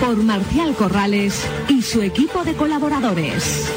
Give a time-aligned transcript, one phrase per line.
[0.00, 3.70] por Marcial Corrales y su equipo de colaboradores.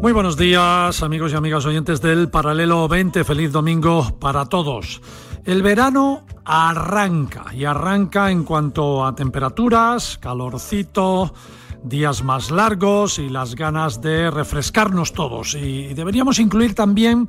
[0.00, 3.22] Muy buenos días, amigos y amigas oyentes del Paralelo 20.
[3.22, 5.00] Feliz domingo para todos.
[5.44, 11.34] El verano arranca y arranca en cuanto a temperaturas, calorcito,
[11.82, 15.54] días más largos y las ganas de refrescarnos todos.
[15.54, 17.28] Y deberíamos incluir también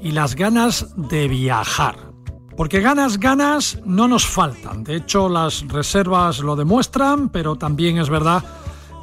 [0.00, 1.96] y las ganas de viajar.
[2.56, 4.82] Porque ganas, ganas no nos faltan.
[4.82, 8.44] De hecho, las reservas lo demuestran, pero también es verdad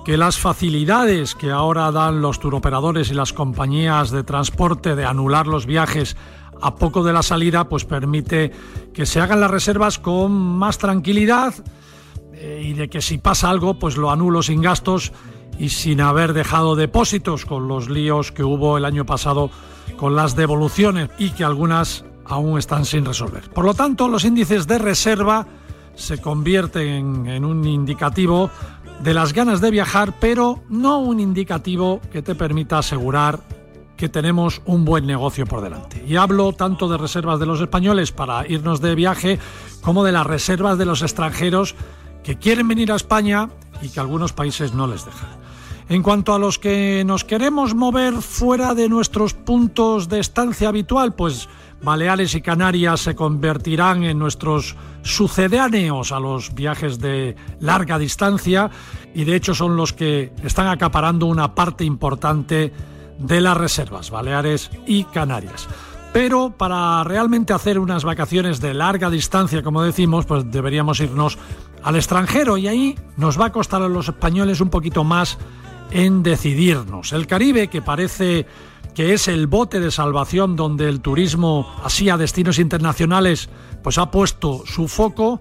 [0.04, 5.48] que las facilidades que ahora dan los turoperadores y las compañías de transporte de anular
[5.48, 6.18] los viajes
[6.62, 8.52] a poco de la salida, pues permite
[8.94, 11.54] que se hagan las reservas con más tranquilidad
[12.34, 15.12] eh, y de que si pasa algo, pues lo anulo sin gastos
[15.58, 19.52] y sin haber dejado depósitos con los líos que hubo el año pasado
[19.98, 23.50] con las devoluciones y que algunas aún están sin resolver.
[23.50, 25.48] Por lo tanto, los índices de reserva
[25.96, 28.50] se convierten en un indicativo
[29.04, 33.40] de las ganas de viajar, pero no un indicativo que te permita asegurar
[34.00, 36.02] que tenemos un buen negocio por delante.
[36.08, 39.40] Y hablo tanto de reservas de los españoles para irnos de viaje
[39.82, 41.76] como de las reservas de los extranjeros
[42.24, 43.50] que quieren venir a España
[43.82, 45.28] y que algunos países no les dejan.
[45.90, 51.14] En cuanto a los que nos queremos mover fuera de nuestros puntos de estancia habitual,
[51.14, 51.50] pues
[51.81, 58.70] Baleares y Canarias se convertirán en nuestros sucedáneos a los viajes de larga distancia
[59.14, 62.72] y de hecho son los que están acaparando una parte importante
[63.19, 65.68] de las reservas, Baleares y Canarias.
[66.12, 71.38] Pero para realmente hacer unas vacaciones de larga distancia, como decimos, pues deberíamos irnos
[71.84, 75.38] al extranjero y ahí nos va a costar a los españoles un poquito más
[75.91, 77.13] en decidirnos.
[77.13, 78.47] El Caribe, que parece
[78.96, 83.50] que es el bote de salvación donde el turismo así a destinos internacionales
[83.84, 85.40] pues ha puesto su foco,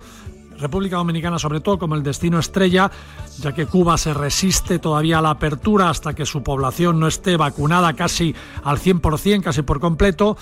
[0.59, 2.91] República Dominicana sobre todo como el destino estrella,
[3.41, 7.37] ya que Cuba se resiste todavía a la apertura hasta que su población no esté
[7.37, 10.37] vacunada casi al 100%, casi por completo.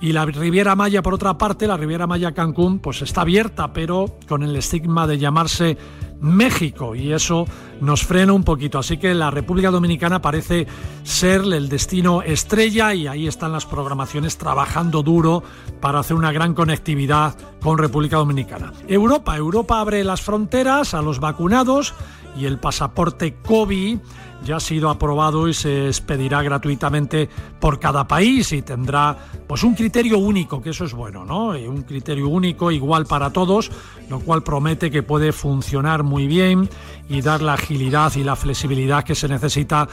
[0.00, 4.18] Y la Riviera Maya, por otra parte, la Riviera Maya Cancún, pues está abierta, pero
[4.26, 5.76] con el estigma de llamarse
[6.20, 7.46] México y eso
[7.80, 8.78] nos frena un poquito.
[8.78, 10.66] Así que la República Dominicana parece
[11.02, 15.42] ser el destino estrella y ahí están las programaciones trabajando duro
[15.80, 18.72] para hacer una gran conectividad con República Dominicana.
[18.88, 21.94] Europa, Europa abre las fronteras a los vacunados
[22.36, 23.98] y el pasaporte COVID
[24.44, 27.28] ya ha sido aprobado y se expedirá gratuitamente
[27.60, 31.48] por cada país y tendrá pues un criterio único, que eso es bueno, ¿no?
[31.48, 33.70] Un criterio único igual para todos,
[34.08, 36.68] lo cual promete que puede funcionar muy bien
[37.08, 39.88] y dar la agilidad y la flexibilidad que se necesita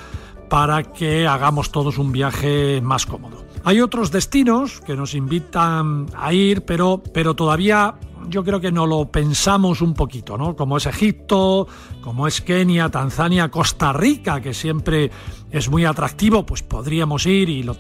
[0.50, 3.46] para que hagamos todos un viaje más cómodo.
[3.64, 7.96] Hay otros destinos que nos invitan a ir, pero, pero todavía
[8.30, 10.56] yo creo que no lo pensamos un poquito, ¿no?
[10.56, 11.68] Como es Egipto,
[12.02, 15.12] como es Kenia, Tanzania, Costa Rica, que siempre
[15.52, 17.76] es muy atractivo, pues podríamos ir y lo,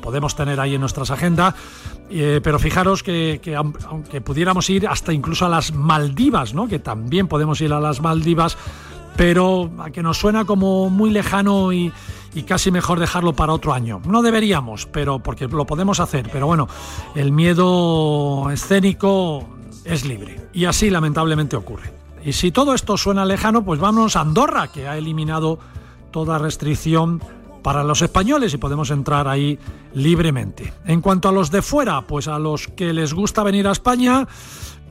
[0.00, 1.54] podemos tener ahí en nuestras agendas.
[2.10, 3.40] Eh, pero fijaros que,
[3.88, 6.68] aunque pudiéramos ir hasta incluso a las Maldivas, ¿no?
[6.68, 8.56] Que también podemos ir a las Maldivas,
[9.16, 11.92] pero a que nos suena como muy lejano y,
[12.34, 14.00] y casi mejor dejarlo para otro año.
[14.06, 16.68] No deberíamos, pero porque lo podemos hacer, pero bueno,
[17.14, 19.48] el miedo escénico
[19.84, 20.40] es libre.
[20.52, 21.92] Y así lamentablemente ocurre.
[22.24, 25.58] Y si todo esto suena lejano, pues vámonos a Andorra, que ha eliminado
[26.10, 27.20] toda restricción
[27.62, 29.58] para los españoles y podemos entrar ahí
[29.94, 30.72] libremente.
[30.84, 34.26] En cuanto a los de fuera, pues a los que les gusta venir a España,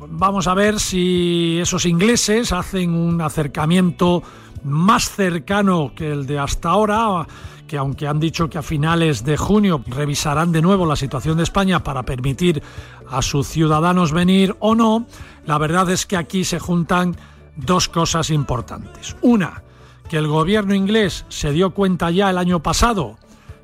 [0.09, 4.23] vamos a ver si esos ingleses hacen un acercamiento
[4.63, 7.27] más cercano que el de hasta ahora
[7.71, 11.43] que aunque han dicho que a finales de junio revisarán de nuevo la situación de
[11.43, 12.61] España para permitir
[13.09, 15.05] a sus ciudadanos venir o no,
[15.45, 17.15] la verdad es que aquí se juntan
[17.55, 19.15] dos cosas importantes.
[19.21, 19.63] Una,
[20.09, 23.15] que el gobierno inglés se dio cuenta ya el año pasado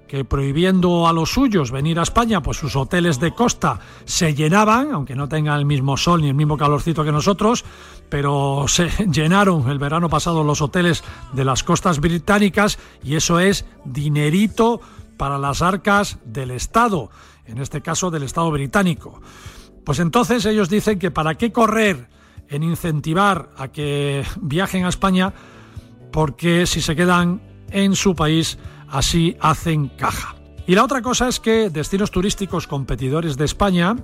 [0.08, 4.94] que prohibiendo a los suyos venir a España, pues sus hoteles de costa se llenaban,
[4.94, 7.66] aunque no tengan el mismo sol ni el mismo calorcito que nosotros,
[8.10, 13.66] pero se llenaron el verano pasado los hoteles de las costas británicas y eso es
[13.86, 14.82] dinerito
[15.18, 17.10] para las arcas del Estado,
[17.46, 19.22] en este caso del Estado británico.
[19.84, 22.10] Pues entonces ellos dicen que para qué correr
[22.50, 25.34] en incentivar a que viajen a España,
[26.12, 28.58] porque si se quedan en su país
[28.90, 30.36] así hacen caja.
[30.66, 33.96] Y la otra cosa es que destinos turísticos competidores de España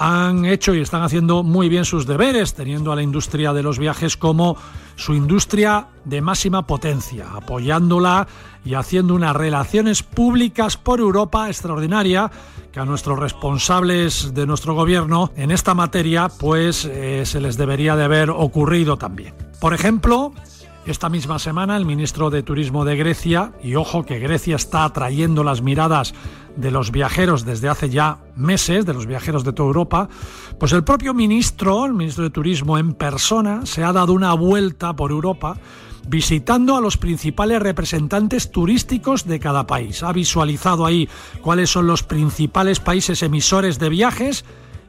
[0.00, 3.78] han hecho y están haciendo muy bien sus deberes, teniendo a la industria de los
[3.78, 4.56] viajes como
[4.96, 8.26] su industria de máxima potencia, apoyándola
[8.64, 12.30] y haciendo unas relaciones públicas por Europa extraordinaria
[12.72, 17.94] que a nuestros responsables de nuestro gobierno en esta materia pues eh, se les debería
[17.94, 19.34] de haber ocurrido también.
[19.60, 20.32] Por ejemplo,
[20.86, 25.44] esta misma semana el ministro de Turismo de Grecia, y ojo que Grecia está atrayendo
[25.44, 26.14] las miradas
[26.56, 30.08] de los viajeros desde hace ya meses, de los viajeros de toda Europa,
[30.58, 34.94] pues el propio ministro, el ministro de Turismo en persona, se ha dado una vuelta
[34.94, 35.56] por Europa
[36.08, 40.02] visitando a los principales representantes turísticos de cada país.
[40.02, 41.08] Ha visualizado ahí
[41.42, 44.44] cuáles son los principales países emisores de viajes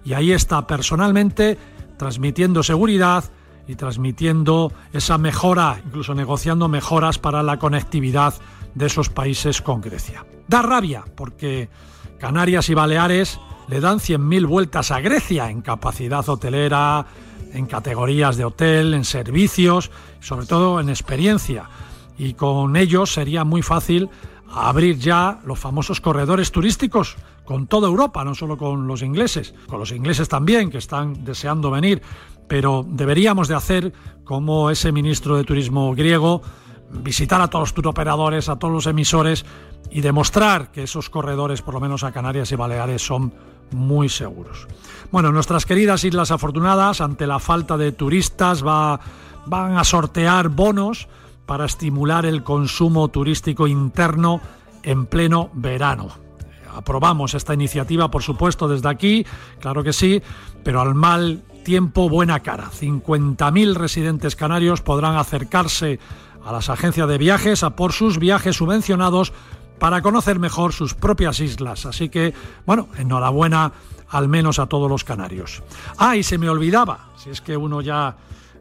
[0.05, 1.57] y ahí está personalmente
[1.97, 3.25] transmitiendo seguridad
[3.67, 8.33] y transmitiendo esa mejora, incluso negociando mejoras para la conectividad
[8.75, 10.25] de esos países con Grecia.
[10.47, 11.69] Da rabia porque
[12.19, 17.05] Canarias y Baleares le dan 100.000 vueltas a Grecia en capacidad hotelera,
[17.53, 21.69] en categorías de hotel, en servicios, sobre todo en experiencia.
[22.17, 24.09] Y con ellos sería muy fácil
[24.53, 27.15] abrir ya los famosos corredores turísticos
[27.45, 31.71] con toda Europa, no solo con los ingleses, con los ingleses también que están deseando
[31.71, 32.01] venir,
[32.51, 33.93] pero deberíamos de hacer
[34.25, 36.41] como ese ministro de turismo griego,
[36.91, 39.45] visitar a todos los turoperadores, a todos los emisores
[39.89, 43.33] y demostrar que esos corredores, por lo menos a Canarias y Baleares, son
[43.71, 44.67] muy seguros.
[45.13, 48.99] Bueno, nuestras queridas Islas Afortunadas, ante la falta de turistas, va,
[49.45, 51.07] van a sortear bonos
[51.45, 54.41] para estimular el consumo turístico interno
[54.83, 56.09] en pleno verano.
[56.75, 59.25] Aprobamos esta iniciativa, por supuesto, desde aquí,
[59.61, 60.21] claro que sí,
[60.65, 62.69] pero al mal tiempo buena cara.
[62.71, 65.99] 50.000 residentes canarios podrán acercarse
[66.43, 69.33] a las agencias de viajes a por sus viajes subvencionados
[69.79, 71.85] para conocer mejor sus propias islas.
[71.85, 72.33] Así que,
[72.65, 73.71] bueno, enhorabuena
[74.09, 75.63] al menos a todos los canarios.
[75.97, 78.15] Ah, y se me olvidaba, si es que uno ya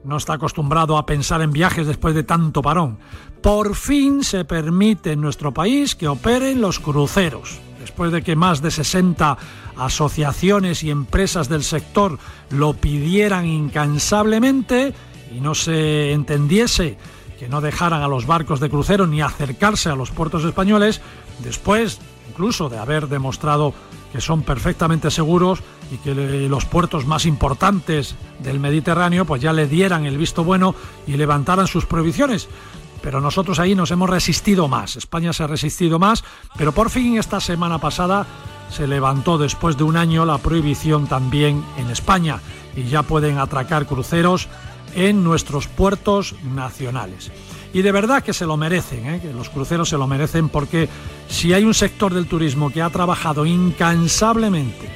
[0.05, 2.99] no está acostumbrado a pensar en viajes después de tanto parón.
[3.43, 7.61] Por fin se permite en nuestro país que operen los cruceros.
[7.79, 9.38] Después de que más de 60
[9.76, 12.19] asociaciones y empresas del sector
[12.50, 14.93] lo pidieran incansablemente
[15.35, 16.99] y no se entendiese
[17.38, 21.00] que no dejaran a los barcos de crucero ni acercarse a los puertos españoles,
[21.38, 21.99] después
[22.29, 23.73] incluso de haber demostrado
[24.12, 25.61] que son perfectamente seguros
[25.93, 26.15] y que
[26.49, 30.75] los puertos más importantes del Mediterráneo pues ya le dieran el visto bueno
[31.07, 32.49] y levantaran sus prohibiciones.
[33.03, 36.23] Pero nosotros ahí nos hemos resistido más, España se ha resistido más,
[36.57, 38.27] pero por fin esta semana pasada
[38.71, 42.41] se levantó después de un año la prohibición también en España
[42.77, 44.49] y ya pueden atracar cruceros
[44.95, 47.31] en nuestros puertos nacionales.
[47.73, 49.21] Y de verdad que se lo merecen, ¿eh?
[49.21, 50.89] que los cruceros se lo merecen porque
[51.29, 54.89] si hay un sector del turismo que ha trabajado incansablemente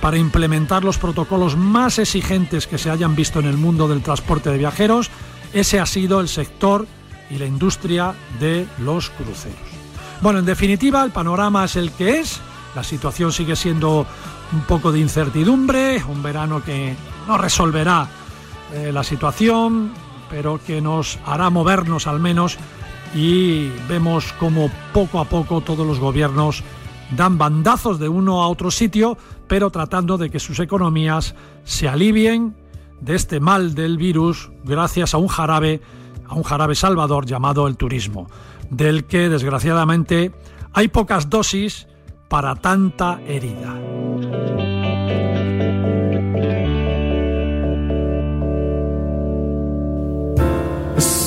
[0.00, 4.50] para implementar los protocolos más exigentes que se hayan visto en el mundo del transporte
[4.50, 5.10] de viajeros,
[5.52, 6.86] ese ha sido el sector
[7.30, 9.58] y la industria de los cruceros.
[10.20, 12.40] Bueno, en definitiva, el panorama es el que es,
[12.74, 14.06] la situación sigue siendo
[14.52, 16.94] un poco de incertidumbre, un verano que
[17.26, 18.08] no resolverá
[18.72, 19.92] eh, la situación,
[20.30, 22.56] pero que nos hará movernos al menos
[23.14, 26.62] y vemos como poco a poco todos los gobiernos
[27.16, 29.18] dan bandazos de uno a otro sitio,
[29.48, 31.34] pero tratando de que sus economías
[31.64, 32.54] se alivien
[33.00, 35.80] de este mal del virus gracias a un jarabe,
[36.26, 38.28] a un jarabe salvador llamado el turismo,
[38.70, 40.32] del que desgraciadamente
[40.72, 41.88] hay pocas dosis
[42.28, 43.99] para tanta herida.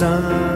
[0.04, 0.53] sun.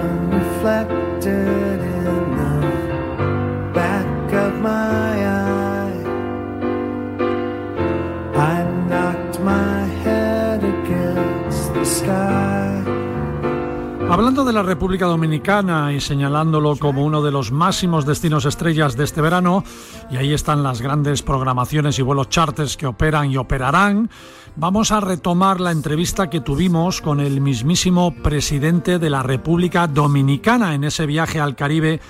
[14.17, 19.03] Hablando de la República Dominicana y señalándolo como uno de los máximos destinos estrellas de
[19.03, 19.63] este verano,
[20.09, 24.09] y ahí están las grandes programaciones y vuelos charters que operan y operarán,
[24.55, 30.74] vamos a retomar la entrevista que tuvimos con el mismísimo presidente de la República Dominicana
[30.74, 32.01] en ese viaje al Caribe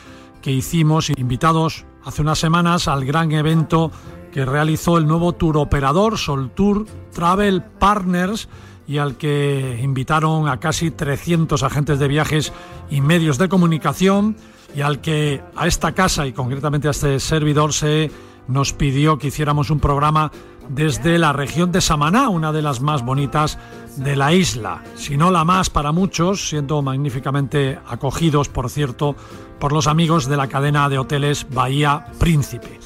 [0.41, 3.91] que hicimos invitados hace unas semanas al gran evento
[4.31, 8.47] que realizó el nuevo tour operador Sol Tour Travel Partners
[8.87, 12.53] y al que invitaron a casi 300 agentes de viajes
[12.89, 14.37] y medios de comunicación
[14.75, 18.11] y al que a esta casa y concretamente a este servidor se
[18.47, 20.31] nos pidió que hiciéramos un programa
[20.69, 23.57] desde la región de Samaná, una de las más bonitas
[23.97, 29.15] de la isla, si no la más para muchos, siendo magníficamente acogidos, por cierto,
[29.59, 32.79] por los amigos de la cadena de hoteles Bahía Príncipe.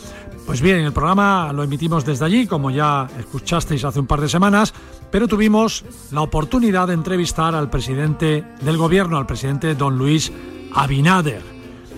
[0.46, 4.30] Pues bien, el programa lo emitimos desde allí, como ya escuchasteis hace un par de
[4.30, 4.74] semanas,
[5.12, 10.32] pero tuvimos la oportunidad de entrevistar al presidente del gobierno, al presidente don Luis
[10.74, 11.44] Abinader.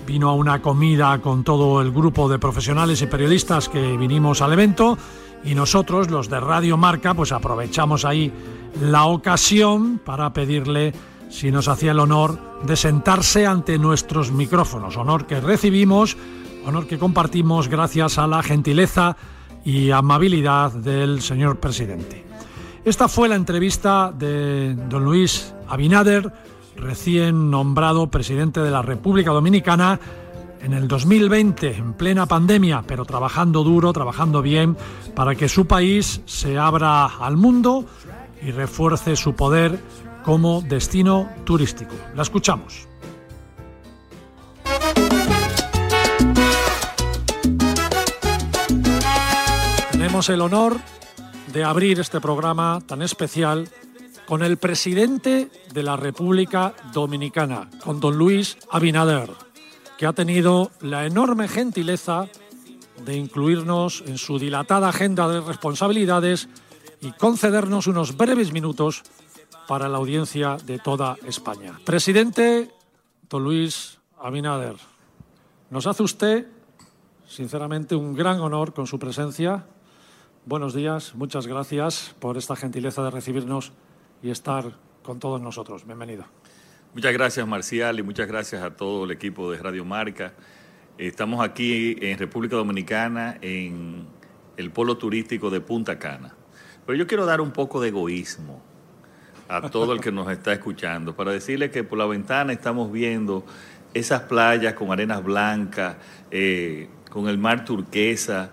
[0.06, 4.52] Vino a una comida con todo el grupo de profesionales y periodistas que vinimos al
[4.52, 4.98] evento
[5.44, 8.32] y nosotros, los de Radio Marca, pues aprovechamos ahí
[8.80, 10.92] la ocasión para pedirle
[11.30, 16.16] si nos hacía el honor de sentarse ante nuestros micrófonos, honor que recibimos,
[16.66, 19.16] honor que compartimos gracias a la gentileza
[19.64, 22.23] y amabilidad del señor presidente.
[22.84, 26.30] Esta fue la entrevista de don Luis Abinader,
[26.76, 29.98] recién nombrado presidente de la República Dominicana
[30.60, 34.76] en el 2020, en plena pandemia, pero trabajando duro, trabajando bien,
[35.14, 37.86] para que su país se abra al mundo
[38.42, 39.80] y refuerce su poder
[40.22, 41.94] como destino turístico.
[42.14, 42.86] La escuchamos.
[49.90, 50.76] Tenemos el honor
[51.54, 53.68] de abrir este programa tan especial
[54.26, 59.30] con el presidente de la República Dominicana, con don Luis Abinader,
[59.96, 62.26] que ha tenido la enorme gentileza
[63.04, 66.48] de incluirnos en su dilatada agenda de responsabilidades
[67.00, 69.04] y concedernos unos breves minutos
[69.68, 71.78] para la audiencia de toda España.
[71.84, 72.68] Presidente
[73.30, 74.74] don Luis Abinader,
[75.70, 76.48] nos hace usted,
[77.28, 79.66] sinceramente, un gran honor con su presencia.
[80.46, 83.72] Buenos días, muchas gracias por esta gentileza de recibirnos
[84.22, 85.86] y estar con todos nosotros.
[85.86, 86.26] Bienvenido.
[86.92, 90.34] Muchas gracias, Marcial, y muchas gracias a todo el equipo de Radio Marca.
[90.98, 94.06] Estamos aquí en República Dominicana, en
[94.58, 96.34] el polo turístico de Punta Cana.
[96.84, 98.60] Pero yo quiero dar un poco de egoísmo
[99.48, 103.46] a todo el que nos está escuchando para decirle que por la ventana estamos viendo
[103.94, 105.96] esas playas con arenas blancas,
[106.30, 108.50] eh, con el mar turquesa,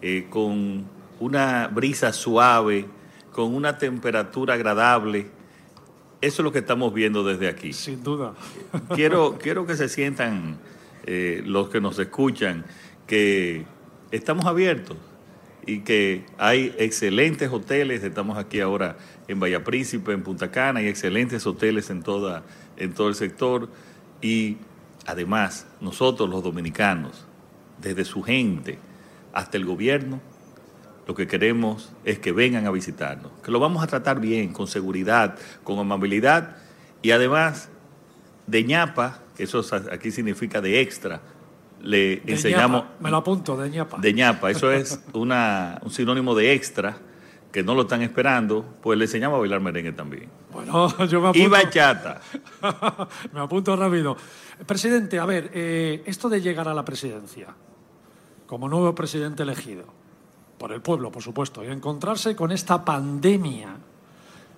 [0.00, 0.91] eh, con
[1.22, 2.86] una brisa suave,
[3.30, 5.28] con una temperatura agradable.
[6.20, 7.72] Eso es lo que estamos viendo desde aquí.
[7.72, 8.34] Sin duda.
[8.94, 10.58] Quiero, quiero que se sientan
[11.06, 12.64] eh, los que nos escuchan
[13.06, 13.64] que
[14.10, 14.96] estamos abiertos
[15.64, 18.02] y que hay excelentes hoteles.
[18.02, 18.96] Estamos aquí ahora
[19.28, 22.42] en Bahía Príncipe, en Punta Cana, hay excelentes hoteles en, toda,
[22.76, 23.68] en todo el sector.
[24.20, 24.56] Y
[25.06, 27.26] además, nosotros los dominicanos,
[27.80, 28.78] desde su gente
[29.32, 30.20] hasta el gobierno,
[31.06, 34.66] lo que queremos es que vengan a visitarnos, que lo vamos a tratar bien, con
[34.66, 36.56] seguridad, con amabilidad
[37.02, 37.68] y además
[38.46, 41.20] de ñapa, que eso aquí significa de extra,
[41.82, 42.84] le enseñamos...
[43.00, 43.98] me lo apunto, de ñapa.
[43.98, 46.96] De ñapa, eso es una, un sinónimo de extra,
[47.50, 50.28] que no lo están esperando, pues le enseñamos a bailar merengue también.
[50.52, 51.46] Bueno, yo me apunto...
[51.46, 52.20] Y bachata.
[53.32, 54.16] me apunto rápido.
[54.66, 57.48] Presidente, a ver, eh, esto de llegar a la presidencia,
[58.46, 60.01] como nuevo presidente elegido,
[60.62, 63.74] por el pueblo, por supuesto, y encontrarse con esta pandemia,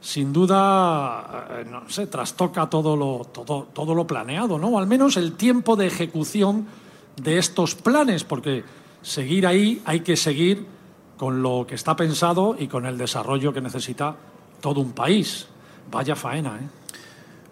[0.02, 4.68] sin duda, eh, no sé, trastoca todo lo, todo, todo lo planeado, ¿no?
[4.68, 6.66] O al menos el tiempo de ejecución
[7.16, 8.64] de estos planes, porque
[9.00, 10.66] seguir ahí hay que seguir
[11.16, 14.14] con lo que está pensado y con el desarrollo que necesita
[14.60, 15.46] todo un país.
[15.90, 16.68] Vaya faena, ¿eh?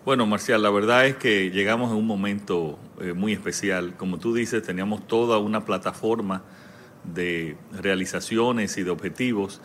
[0.05, 3.95] Bueno, Marcial, la verdad es que llegamos en un momento eh, muy especial.
[3.97, 6.43] Como tú dices, teníamos toda una plataforma
[7.05, 9.61] de realizaciones y de objetivos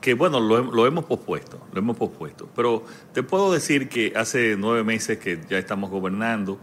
[0.00, 2.46] que, bueno, lo, hemos pospuesto, lo hemos pospuesto.
[2.54, 6.58] Pero te puedo decir que hace nueve meses que ya estamos gobernando,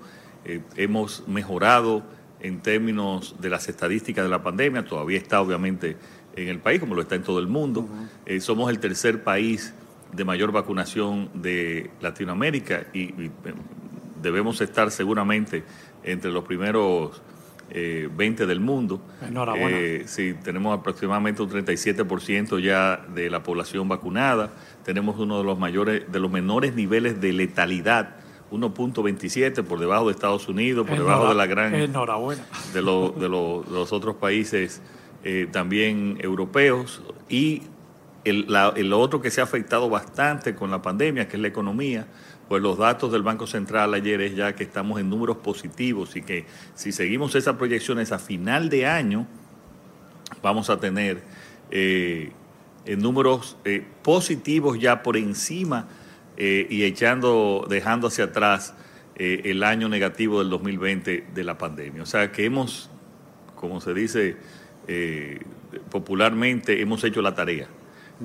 [0.45, 2.03] eh, hemos mejorado
[2.39, 5.97] en términos de las estadísticas de la pandemia, todavía está obviamente
[6.35, 7.89] en el país, como lo está en todo el mundo.
[8.27, 9.73] Eh, somos el tercer país
[10.13, 13.31] de mayor vacunación de Latinoamérica y, eh,
[14.21, 15.63] debemos estar seguramente
[16.03, 17.23] entre los primeros
[17.73, 19.01] 20 del mundo.
[19.21, 20.07] Enhorabuena.
[20.07, 24.51] sí, tenemos aproximadamente un 37% ya de la población vacunada.
[24.83, 28.15] Tenemos uno de los mayores, de los menores niveles de letalidad
[28.51, 31.73] 1.27 por debajo de Estados Unidos, por debajo de la gran...
[31.73, 32.43] Enhorabuena.
[32.73, 34.81] De, de, los otros países
[35.23, 37.01] eh, también europeos.
[37.29, 37.63] Y
[38.23, 42.07] el, otro que se ha afectado bastante con la pandemia, que es la economía,
[42.47, 46.21] pues los datos del Banco Central ayer es ya que estamos en números positivos y
[46.21, 49.27] que si seguimos esas proyecciones a final de año,
[50.41, 51.23] vamos a tener...
[51.71, 52.31] Eh,
[52.83, 55.87] en números eh, positivos ya por encima
[56.35, 58.73] eh, y echando, dejando hacia atrás
[59.17, 62.01] el año negativo del 2020 de la pandemia.
[62.01, 62.89] O sea que hemos,
[63.53, 64.35] como se dice
[65.91, 67.67] popularmente, hemos hecho la tarea.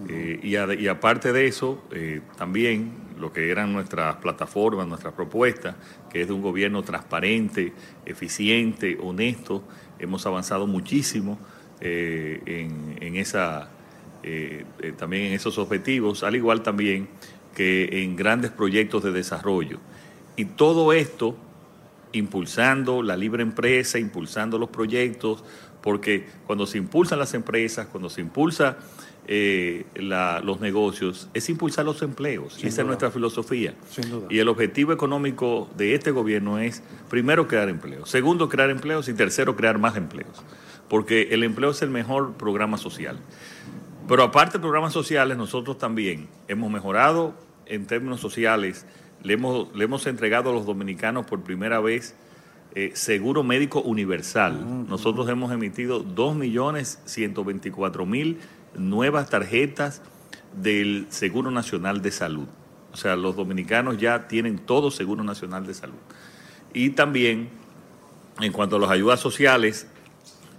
[0.08, 1.82] Y, y, aparte de eso,
[2.36, 5.74] también lo que eran nuestras plataformas, nuestras propuestas,
[6.10, 7.72] que es de un gobierno transparente,
[8.04, 9.62] eficiente, honesto,
[9.98, 11.38] hemos avanzado muchísimo
[11.80, 13.70] en, en esa
[14.28, 17.08] eh, eh, también en esos objetivos, al igual también
[17.54, 19.78] que en grandes proyectos de desarrollo.
[20.34, 21.36] Y todo esto
[22.10, 25.44] impulsando la libre empresa, impulsando los proyectos,
[25.80, 28.78] porque cuando se impulsan las empresas, cuando se impulsa
[29.28, 32.62] eh, los negocios, es impulsar los empleos.
[32.62, 33.74] y esa es nuestra filosofía.
[34.30, 39.14] Y el objetivo económico de este gobierno es, primero, crear empleos, segundo, crear empleos y
[39.14, 40.44] tercero, crear más empleos.
[40.88, 43.18] Porque el empleo es el mejor programa social.
[44.06, 47.34] Pero aparte de programas sociales, nosotros también hemos mejorado
[47.66, 48.86] en términos sociales.
[49.24, 52.14] Le hemos, le hemos entregado a los dominicanos por primera vez
[52.76, 54.86] eh, seguro médico universal.
[54.86, 58.36] Nosotros hemos emitido 2.124.000
[58.78, 60.02] nuevas tarjetas
[60.54, 62.48] del Seguro Nacional de Salud.
[62.92, 65.98] O sea, los dominicanos ya tienen todo Seguro Nacional de Salud.
[66.72, 67.50] Y también,
[68.40, 69.86] en cuanto a las ayudas sociales,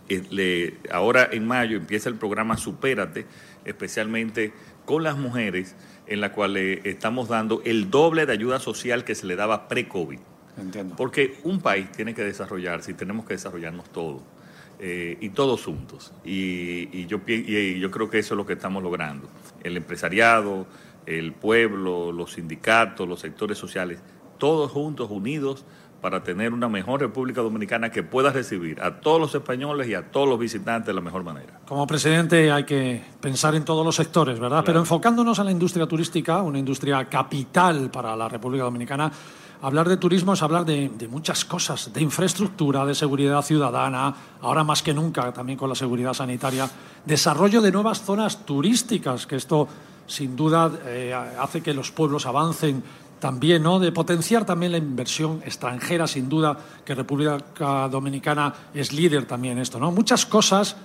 [0.09, 3.25] eh, ahora en mayo empieza el programa Supérate,
[3.65, 4.53] especialmente
[4.85, 9.15] con las mujeres, en la cual le estamos dando el doble de ayuda social que
[9.15, 10.19] se le daba pre-COVID.
[10.57, 10.95] Entiendo.
[10.95, 14.21] Porque un país tiene que desarrollarse y tenemos que desarrollarnos todos.
[14.79, 16.13] Eh, y todos juntos.
[16.23, 19.27] Y, yo, y yo creo que eso es lo que estamos logrando.
[19.63, 20.67] El empresariado,
[21.07, 23.99] el pueblo, los sindicatos, los sectores sociales,
[24.37, 25.65] todos juntos, unidos,
[26.01, 30.11] para tener una mejor República Dominicana que pueda recibir a todos los españoles y a
[30.11, 31.59] todos los visitantes de la mejor manera.
[31.65, 34.63] Como presidente hay que pensar en todos los sectores, ¿verdad?
[34.63, 39.11] Pero enfocándonos a la industria turística, una industria capital para la República Dominicana,
[39.61, 44.83] hablar de turismo es hablar de, muchas cosas, de infraestructura, de seguridad ciudadana, ahora más
[44.83, 46.69] que nunca también con la seguridad sanitaria,
[47.05, 49.67] desarrollo de nuevas zonas turísticas, que esto
[50.05, 52.83] sin duda eh, hace que los pueblos avancen
[53.19, 53.79] también, ¿no?
[53.79, 59.63] De potenciar también la inversión extranjera, sin duda que República Dominicana es líder también en
[59.63, 59.91] esto, ¿no?
[59.91, 60.75] Muchas cosas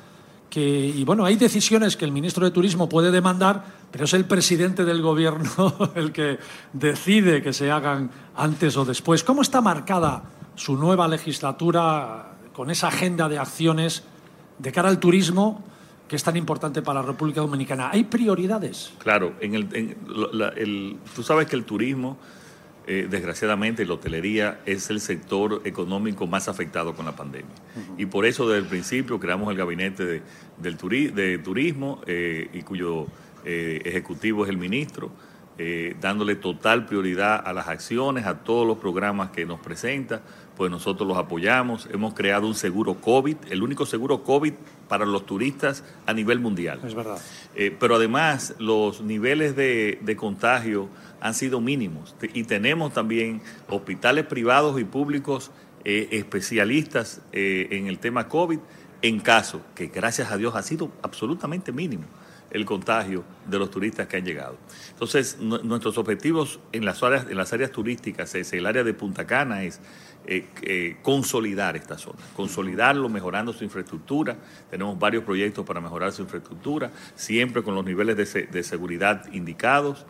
[0.49, 4.25] que, y bueno, hay decisiones que el ministro de Turismo puede demandar, pero es el
[4.25, 6.39] presidente del gobierno el que
[6.73, 9.23] decide que se hagan antes o después.
[9.23, 10.25] ¿Cómo está marcada
[10.55, 14.03] su nueva legislatura con esa agenda de acciones
[14.59, 15.63] de cara al turismo?
[16.13, 17.89] que es tan importante para la República Dominicana.
[17.91, 18.93] ¿Hay prioridades?
[18.99, 22.19] Claro, en el, tú sabes que el turismo,
[22.87, 27.55] eh, desgraciadamente, la hotelería es el sector económico más afectado con la pandemia.
[27.97, 30.23] Y por eso desde el principio creamos el gabinete de,
[30.59, 30.77] del
[31.15, 33.07] de turismo eh, y cuyo
[33.45, 35.11] eh, ejecutivo es el ministro.
[36.01, 40.23] dándole total prioridad a las acciones, a todos los programas que nos presenta,
[40.57, 41.89] pues nosotros los apoyamos.
[41.93, 44.53] Hemos creado un seguro COVID, el único seguro COVID
[44.89, 46.81] para los turistas a nivel mundial.
[46.85, 47.19] Es verdad.
[47.55, 50.89] Eh, pero además los niveles de, contagio
[51.21, 55.51] han sido mínimos y tenemos también hospitales privados y públicos
[55.85, 58.59] eh, especialistas eh, en el tema COVID
[59.01, 62.05] en caso que gracias a Dios ha sido absolutamente mínimo
[62.53, 64.57] el contagio de los turistas que han llegado.
[64.91, 69.27] Entonces, nuestros objetivos en las áreas, en las áreas turísticas, es el área de Punta
[69.27, 69.81] Cana es
[70.27, 74.37] eh, eh, consolidar esta zona, consolidarlo, mejorando su infraestructura.
[74.71, 80.07] Tenemos varios proyectos para mejorar su infraestructura, siempre con los niveles de, seguridad indicados.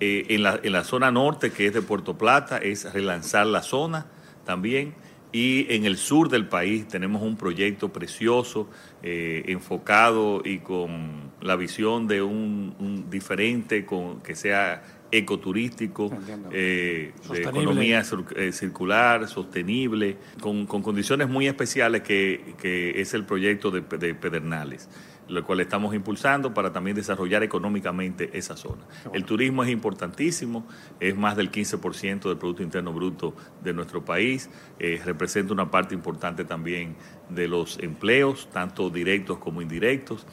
[0.00, 3.62] Eh, en, la, en la zona norte, que es de Puerto Plata, es relanzar la
[3.62, 4.06] zona
[4.44, 4.94] también.
[5.30, 8.68] Y en el sur del país tenemos un proyecto precioso,
[9.02, 16.10] enfocado y con la visión de un, un diferente, con, que sea ecoturístico,
[16.52, 18.02] eh, de economía
[18.36, 24.88] eh, circular, sostenible, con, condiciones muy especiales que, es el proyecto de, Pedernales,
[25.28, 28.82] lo cual estamos impulsando para también desarrollar económicamente esa zona.
[29.12, 30.66] El turismo es importantísimo,
[31.00, 35.94] es más del 15% del Producto Interno Bruto de nuestro país, eh, representa una parte
[35.94, 36.96] importante también
[37.28, 40.26] de los empleos, tanto directos como indirectos,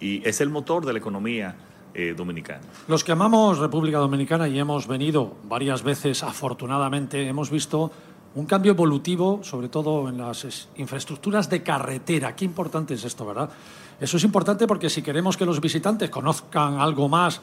[0.00, 1.56] y es el motor de la economía
[1.94, 2.62] eh, dominicana.
[2.88, 7.92] Los que amamos República Dominicana y hemos venido varias veces, afortunadamente, hemos visto
[8.34, 12.34] un cambio evolutivo, sobre todo en las infraestructuras de carretera.
[12.34, 13.50] Qué importante es esto, ¿verdad?
[14.02, 17.40] Eso es importante porque si queremos que los visitantes conozcan algo más,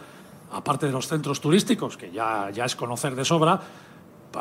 [0.51, 3.61] aparte de los centros turísticos, que ya, ya es conocer de sobra,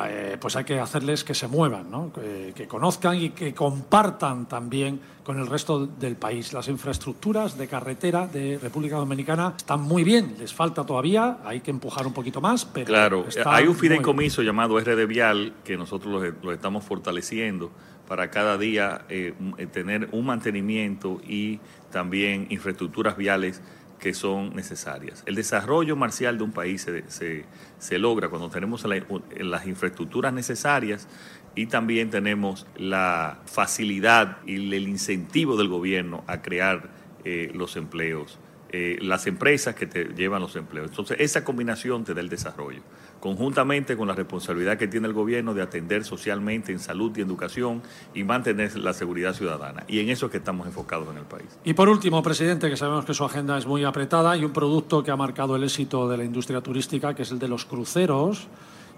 [0.04, 2.12] eh, pues hay que hacerles que se muevan, ¿no?
[2.12, 6.52] que, conozcan y que compartan también con el resto del país.
[6.52, 11.70] Las infraestructuras de carretera de República Dominicana están muy bien, les falta todavía, hay que
[11.70, 12.86] empujar un poquito más, pero...
[12.86, 17.70] Claro, hay un fideicomiso llamado RD Vial que nosotros lo, estamos fortaleciendo
[18.08, 19.34] para cada día eh,
[19.72, 23.60] tener un mantenimiento y también infraestructuras viales
[23.98, 25.22] que son necesarias.
[25.26, 27.44] El desarrollo marcial de un país se,
[27.78, 31.08] se, logra cuando tenemos las infraestructuras necesarias
[31.54, 36.90] y también tenemos la facilidad y el incentivo del gobierno a crear
[37.24, 38.38] eh, los empleos,
[38.70, 40.90] eh, las empresas que te llevan los empleos.
[40.90, 42.82] Entonces, esa combinación te da el desarrollo
[43.20, 47.82] conjuntamente con la responsabilidad que tiene el gobierno de atender socialmente en salud y educación
[48.14, 49.84] y mantener la seguridad ciudadana.
[49.88, 51.46] Y en eso es que estamos enfocados en el país.
[51.64, 55.02] Y por último, presidente, que sabemos que su agenda es muy apretada y un producto
[55.02, 58.48] que ha marcado el éxito de la industria turística, que es el de los cruceros.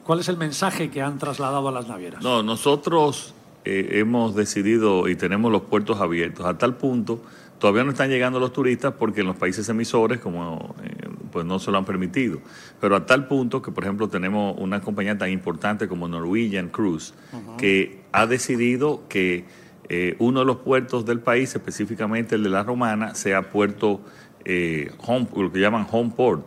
[0.05, 2.23] ¿Cuál es el mensaje que han trasladado a las navieras?
[2.23, 7.21] No, nosotros eh, hemos decidido y tenemos los puertos abiertos a tal punto
[7.61, 11.59] Todavía no están llegando los turistas porque en los países emisores como eh, pues no
[11.59, 12.41] se lo han permitido.
[12.81, 17.15] Pero a tal punto que, por ejemplo, tenemos una compañía tan importante como Norwegian Cruise,
[17.59, 19.45] que ha decidido que
[19.89, 24.01] eh, uno de los puertos del país, específicamente el de la Romana, sea puerto,
[24.45, 26.47] eh, home, lo que llaman home port,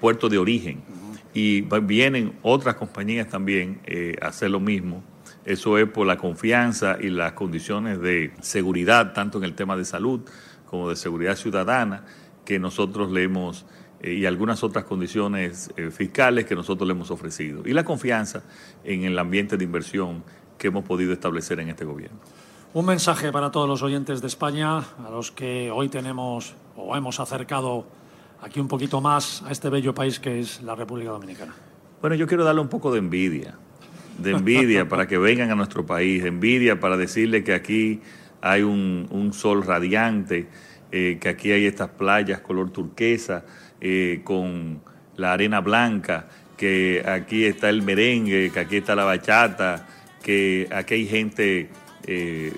[0.00, 0.82] puerto de origen.
[1.32, 3.80] Y vienen otras compañías también
[4.20, 5.02] a hacer lo mismo
[5.44, 9.84] eso es por la confianza y las condiciones de seguridad, tanto en el tema de
[9.84, 10.20] salud
[10.66, 12.04] como de seguridad ciudadana,
[12.46, 13.73] que nosotros le hemos, eh,
[14.12, 17.62] y algunas otras condiciones eh, fiscales que nosotros le hemos ofrecido.
[17.64, 18.42] Y la confianza
[18.84, 20.22] en el ambiente de inversión
[20.58, 22.18] que hemos podido establecer en este gobierno.
[22.72, 27.20] Un mensaje para todos los oyentes de España, a los que hoy tenemos o hemos
[27.20, 27.86] acercado
[28.42, 31.54] aquí un poquito más a este bello país que es la República Dominicana.
[32.00, 33.56] Bueno, yo quiero darle un poco de envidia
[34.18, 38.00] de envidia para que vengan a nuestro país, envidia para decirle que aquí
[38.40, 40.48] hay un, sol radiante,
[40.92, 43.44] eh, que aquí hay estas playas color turquesa
[43.84, 44.80] eh, con
[45.16, 49.86] la arena blanca, que aquí está el merengue, que aquí está la bachata,
[50.22, 51.68] que aquí hay gente
[52.06, 52.50] eh,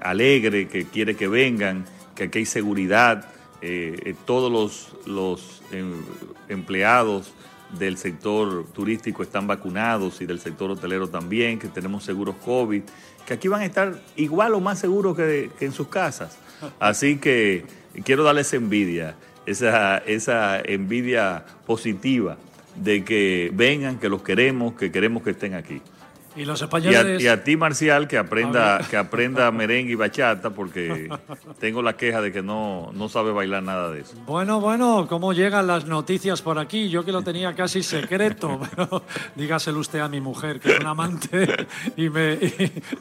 [0.00, 1.84] alegre que quiere que vengan,
[2.16, 3.26] que aquí hay seguridad,
[4.24, 6.02] todos los, los em,
[6.48, 7.34] empleados
[7.78, 12.82] del sector turístico están vacunados y del sector hotelero también, que tenemos seguros COVID,
[13.26, 16.38] que aquí van a estar igual o más seguros que, en sus casas.
[16.80, 17.64] Así que
[18.04, 19.14] quiero darles envidia,
[19.50, 22.36] esa, esa envidia positiva
[22.76, 25.80] de que vengan, que los queremos, que queremos que estén aquí.
[26.36, 27.20] Y los españoles.
[27.20, 31.08] Y a, ti, Marcial, que aprenda, que aprenda merengue y bachata, porque
[31.58, 34.14] tengo la queja de que no, no sabe bailar nada de eso.
[34.26, 36.88] Bueno, bueno, ¿cómo llegan las noticias por aquí?
[36.88, 39.02] Yo que lo tenía casi secreto, pero
[39.34, 42.38] dígaselo usted a mi mujer, que es un amante y, me,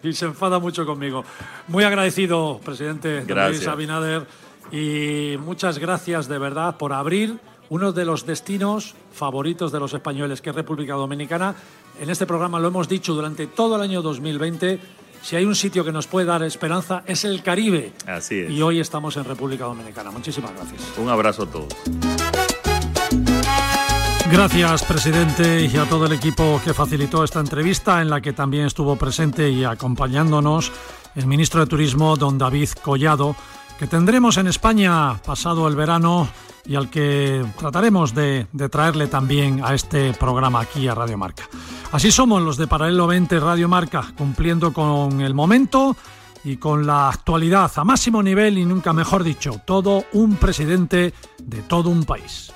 [0.01, 1.23] y, se enfada mucho conmigo.
[1.67, 4.25] Muy agradecido, presidente Luis Abinader,
[4.71, 10.41] y muchas gracias de verdad por abrir uno de los destinos favoritos de los españoles,
[10.41, 11.55] que es República Dominicana.
[11.99, 14.79] En este programa lo hemos dicho durante todo el año 2020.
[15.21, 17.93] Si hay un sitio que nos puede dar esperanza es el Caribe.
[18.07, 18.51] Así es.
[18.51, 20.11] Y hoy estamos en República Dominicana.
[20.11, 20.81] Muchísimas gracias.
[20.97, 21.75] Un abrazo a todos.
[24.31, 28.67] Gracias, presidente, y a todo el equipo que facilitó esta entrevista, en la que también
[28.67, 30.71] estuvo presente y acompañándonos
[31.15, 33.35] el ministro de Turismo, don David Collado,
[33.79, 36.27] que tendremos en España pasado el verano
[36.65, 41.47] y al que trataremos de, traerle también a este programa aquí a Radio Marca.
[41.93, 45.95] Así somos los de Paralelo 20 Radio Marca, cumpliendo con el momento
[46.43, 51.61] y con la actualidad a máximo nivel y nunca mejor dicho, todo un presidente de
[51.61, 52.51] todo un país.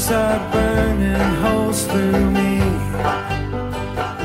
[0.00, 2.59] fires are burning holes through me.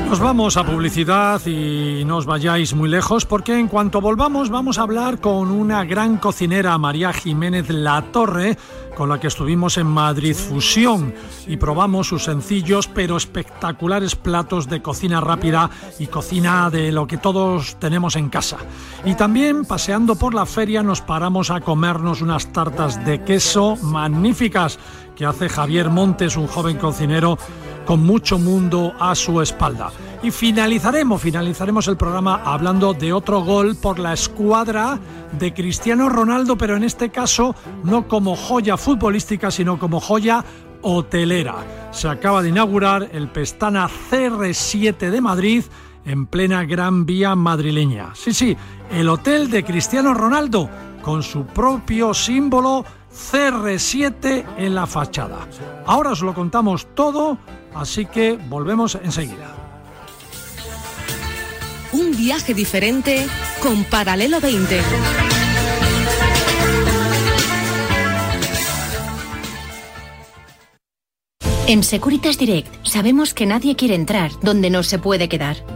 [0.06, 4.78] Nos vamos a publicidad y no os vayáis muy lejos porque en cuanto volvamos vamos
[4.78, 8.56] a hablar con una gran cocinera, María Jiménez La Torre,
[8.96, 11.12] con la que estuvimos en Madrid Fusión
[11.48, 17.18] y probamos sus sencillos pero espectaculares platos de cocina rápida y cocina de lo que
[17.18, 18.58] todos tenemos en casa.
[19.04, 24.78] Y también paseando por la feria nos paramos a comernos unas tartas de queso magníficas
[25.16, 27.38] que hace Javier Montes, un joven cocinero
[27.86, 29.90] con mucho mundo a su espalda.
[30.22, 34.98] Y finalizaremos, finalizaremos el programa hablando de otro gol por la escuadra
[35.38, 40.44] de Cristiano Ronaldo, pero en este caso no como joya futbolística, sino como joya
[40.82, 41.54] hotelera.
[41.92, 45.64] Se acaba de inaugurar el Pestana CR7 de Madrid
[46.04, 48.10] en plena Gran Vía madrileña.
[48.14, 48.56] Sí, sí,
[48.90, 50.68] el hotel de Cristiano Ronaldo
[51.02, 55.38] con su propio símbolo CR7 en la fachada.
[55.86, 57.38] Ahora os lo contamos todo,
[57.80, 59.54] así que volvemos enseguida.
[61.92, 63.26] Un viaje diferente
[63.62, 64.80] con Paralelo 20.
[71.68, 75.75] En Securitas Direct sabemos que nadie quiere entrar donde no se puede quedar.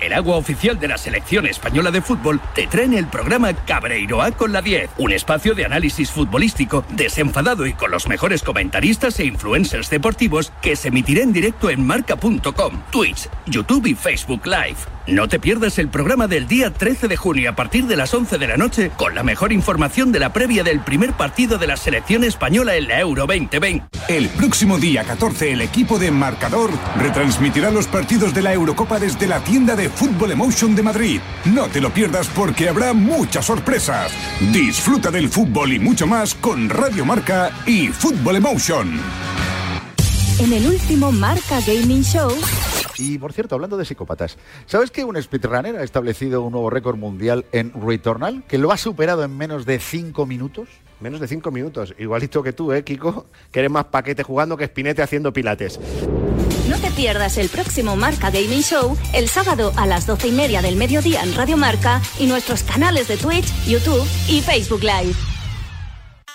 [0.00, 4.52] el agua oficial de la selección española de fútbol, te traen el programa Cabreiroa con
[4.52, 9.90] la 10, un espacio de análisis futbolístico desenfadado y con los mejores comentaristas e influencers
[9.90, 14.76] deportivos que se emitirá en directo en marca.com, Twitch, YouTube y Facebook Live.
[15.08, 18.36] No te pierdas el programa del día 13 de junio a partir de las 11
[18.36, 21.78] de la noche con la mejor información de la previa del primer partido de la
[21.78, 23.86] selección española en la Euro 2020.
[24.08, 29.26] El próximo día 14 el equipo de Marcador retransmitirá los partidos de la Eurocopa desde
[29.26, 31.20] la tienda de Fútbol Emotion de Madrid.
[31.44, 34.12] No te lo pierdas porque habrá muchas sorpresas.
[34.52, 39.00] Disfruta del fútbol y mucho más con Radio Marca y Fútbol Emotion.
[40.40, 42.30] En el último Marca Gaming Show.
[42.98, 46.96] Y por cierto, hablando de psicópatas, ¿sabes que un speedrunner ha establecido un nuevo récord
[46.96, 48.44] mundial en Returnal?
[48.48, 50.68] Que lo ha superado en menos de 5 minutos.
[51.00, 51.94] Menos de 5 minutos.
[51.98, 53.26] Igualito que tú, ¿eh, Kiko?
[53.52, 55.78] Que eres más paquete jugando que espinete haciendo pilates.
[56.68, 60.60] No te pierdas el próximo Marca Gaming Show el sábado a las 12 y media
[60.60, 65.14] del mediodía en Radio Marca y nuestros canales de Twitch, YouTube y Facebook Live.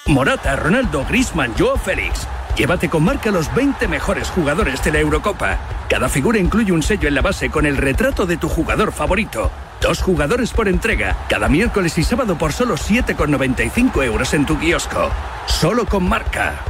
[0.06, 2.28] Morata, Ronaldo, Grisman, Joe Félix.
[2.56, 5.58] Llévate con marca los 20 mejores jugadores de la Eurocopa.
[5.89, 9.50] Cada figura incluye un sello en la base con el retrato de tu jugador favorito.
[9.82, 15.10] Dos jugadores por entrega, cada miércoles y sábado por solo 7,95 euros en tu kiosco.
[15.48, 16.62] Solo con marca.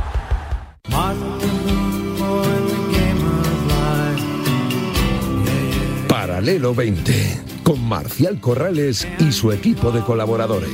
[6.08, 10.72] Paralelo 20, con Marcial Corrales y su equipo de colaboradores.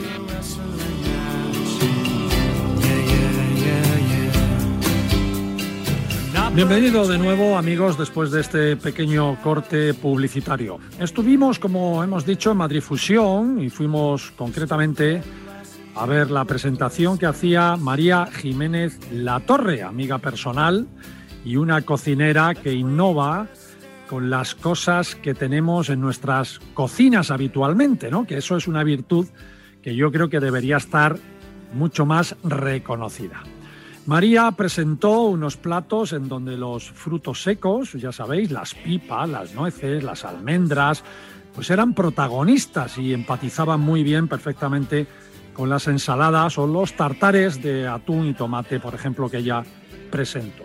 [6.54, 10.80] Bienvenido de nuevo amigos después de este pequeño corte publicitario.
[11.00, 15.22] Estuvimos, como hemos dicho, en Madrid Fusión y fuimos concretamente
[15.96, 20.88] a ver la presentación que hacía María Jiménez Latorre, amiga personal
[21.46, 23.48] y una cocinera que innova
[24.10, 28.26] con las cosas que tenemos en nuestras cocinas habitualmente, ¿no?
[28.26, 29.28] Que eso es una virtud
[29.84, 31.20] que yo creo que debería estar
[31.74, 33.44] mucho más reconocida.
[34.10, 40.04] María presentó unos platos en donde los frutos secos, ya sabéis, las pipas, las nueces,
[40.04, 41.04] las almendras,
[41.54, 45.06] pues eran protagonistas y empatizaban muy bien perfectamente
[45.54, 49.64] con las ensaladas o los tartares de atún y tomate, por ejemplo, que ella
[50.10, 50.64] presentó.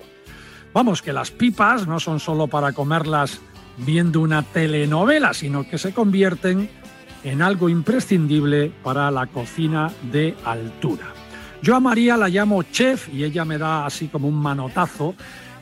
[0.72, 3.42] Vamos, que las pipas no son solo para comerlas
[3.76, 6.70] viendo una telenovela, sino que se convierten
[7.22, 11.13] en algo imprescindible para la cocina de altura.
[11.64, 15.14] Yo a María la llamo chef y ella me da así como un manotazo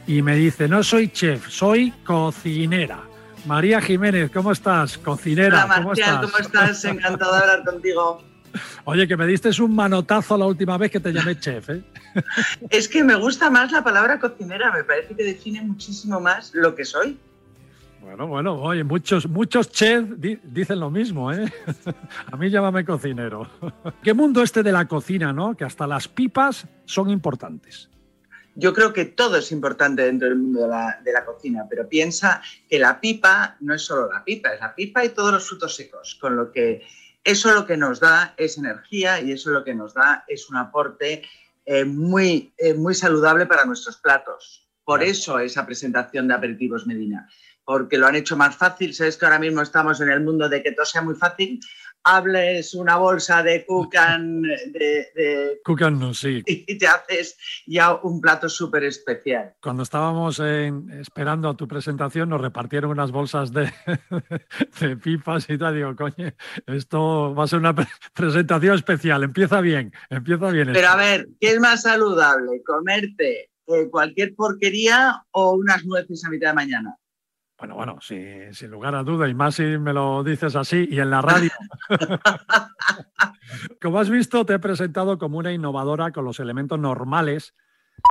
[0.05, 3.05] y me dice, no soy chef, soy cocinera.
[3.47, 4.99] María Jiménez, ¿cómo estás?
[4.99, 6.31] Cocinera, Hola, ¿cómo Marcial, estás?
[6.33, 6.85] ¿cómo estás?
[6.87, 8.21] Encantado de hablar contigo.
[8.85, 11.85] Oye, que me diste un manotazo la última vez que te llamé chef, ¿eh?
[12.71, 16.75] Es que me gusta más la palabra cocinera, me parece que define muchísimo más lo
[16.75, 17.17] que soy.
[18.03, 21.51] Bueno, bueno, oye, muchos, muchos chefs di- dicen lo mismo, ¿eh?
[22.33, 23.49] A mí llámame cocinero.
[24.03, 25.57] Qué mundo este de la cocina, ¿no?
[25.57, 27.89] Que hasta las pipas son importantes.
[28.55, 31.89] Yo creo que todo es importante dentro del mundo de la, de la cocina, pero
[31.89, 35.49] piensa que la pipa no es solo la pipa, es la pipa y todos los
[35.49, 36.83] frutos secos, con lo que
[37.25, 40.57] eso lo que nos da es energía y eso lo que nos da es un
[40.57, 41.23] aporte
[41.65, 44.69] eh, muy, eh, muy saludable para nuestros platos.
[44.85, 47.29] Por eso esa presentación de Aperitivos Medina,
[47.65, 48.95] porque lo han hecho más fácil.
[48.95, 51.61] Sabes que ahora mismo estamos en el mundo de que todo sea muy fácil.
[52.05, 56.43] Hables una bolsa de cucan de, de- Cucan, no, sí.
[56.47, 59.55] y te haces ya un plato súper especial.
[59.63, 63.73] Cuando estábamos en- esperando a tu presentación, nos repartieron unas bolsas de,
[64.81, 65.77] de pipas y tal.
[65.77, 66.33] Digo, coño,
[66.67, 69.23] esto va a ser una pre- presentación especial.
[69.23, 70.67] Empieza bien, empieza bien.
[70.73, 70.91] Pero esto.
[70.93, 72.63] a ver, ¿qué es más saludable?
[72.67, 76.97] ¿Comerte eh, cualquier porquería o unas nueces a mitad de mañana?
[77.63, 78.21] Bueno, bueno, sí,
[78.51, 81.53] sin lugar a duda, y más si me lo dices así y en la radio.
[83.81, 87.55] Como has visto, te he presentado como una innovadora con los elementos normales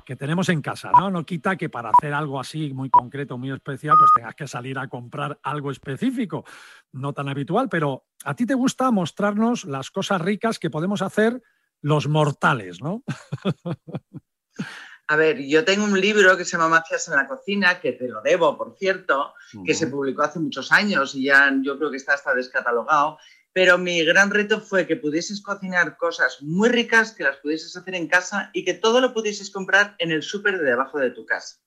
[0.06, 1.12] que tenemos en casa, ¿no?
[1.12, 4.80] No quita que para hacer algo así muy concreto, muy especial, pues tengas que salir
[4.80, 6.46] a comprar algo específico,
[6.94, 11.42] no tan habitual, pero a ti te gusta mostrarnos las cosas ricas que podemos hacer
[11.82, 13.04] los mortales, ¿no?
[15.12, 18.08] A ver, yo tengo un libro que se llama Mafias en la cocina, que te
[18.08, 19.34] lo debo, por cierto,
[19.66, 23.18] que se publicó hace muchos años y ya yo creo que está hasta descatalogado,
[23.52, 27.94] pero mi gran reto fue que pudieses cocinar cosas muy ricas, que las pudieses hacer
[27.96, 31.26] en casa y que todo lo pudieses comprar en el súper de debajo de tu
[31.26, 31.58] casa.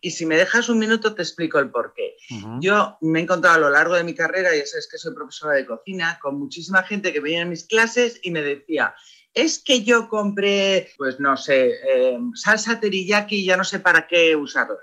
[0.00, 2.14] Y si me dejas un minuto te explico el porqué.
[2.60, 5.54] Yo me he encontrado a lo largo de mi carrera, ya sabes que soy profesora
[5.54, 8.94] de cocina, con muchísima gente que venía a mis clases y me decía,
[9.38, 14.06] es que yo compré, pues no sé, eh, salsa teriyaki y ya no sé para
[14.06, 14.76] qué usarla.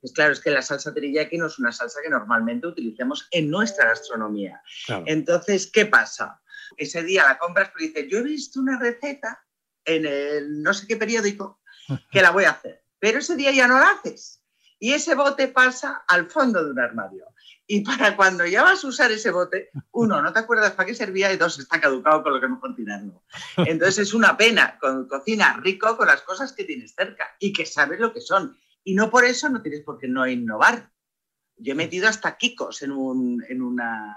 [0.00, 3.50] Pues claro, es que la salsa teriyaki no es una salsa que normalmente utilicemos en
[3.50, 4.62] nuestra gastronomía.
[5.06, 6.40] Entonces, ¿qué pasa?
[6.76, 9.44] Ese día la compras, pero dices, yo he visto una receta
[9.84, 11.60] en el no sé qué periódico
[12.10, 14.42] que la voy a hacer, pero ese día ya no la haces.
[14.78, 17.26] Y ese bote pasa al fondo de un armario.
[17.70, 20.94] Y para cuando ya vas a usar ese bote, uno, no te acuerdas para qué
[20.94, 23.22] servía y dos, está caducado con lo que no tirando.
[23.58, 27.66] Entonces es una pena, con, cocina rico con las cosas que tienes cerca y que
[27.66, 28.56] sabes lo que son.
[28.82, 30.90] Y no por eso no tienes por qué no innovar.
[31.58, 32.92] Yo he metido hasta Kikos en,
[33.46, 34.16] en, una,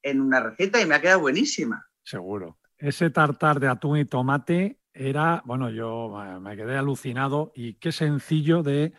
[0.00, 1.84] en una receta y me ha quedado buenísima.
[2.04, 2.60] Seguro.
[2.78, 8.62] Ese tartar de atún y tomate era, bueno, yo me quedé alucinado y qué sencillo
[8.62, 8.92] de,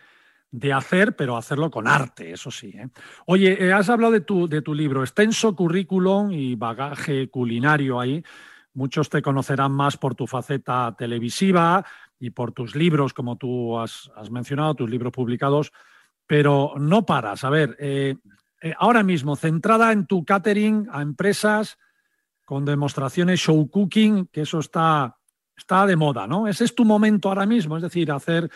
[0.74, 2.74] hacer, pero hacerlo con arte, eso sí.
[2.76, 2.88] ¿eh?
[3.26, 8.24] Oye, eh, has hablado de tu, de tu libro, extenso currículum y bagaje culinario ahí.
[8.76, 11.86] Muchos te conocerán más por tu faceta televisiva,
[12.24, 15.74] y por tus libros, como tú has, mencionado, tus libros publicados,
[16.26, 17.44] pero no paras.
[17.44, 18.16] A ver, eh,
[18.62, 21.78] eh, ahora mismo, centrada en tu catering a empresas
[22.46, 25.18] con demostraciones show cooking, que eso está,
[25.58, 26.48] está de moda, ¿no?
[26.48, 28.50] Ese es tu momento ahora mismo, es decir, hacer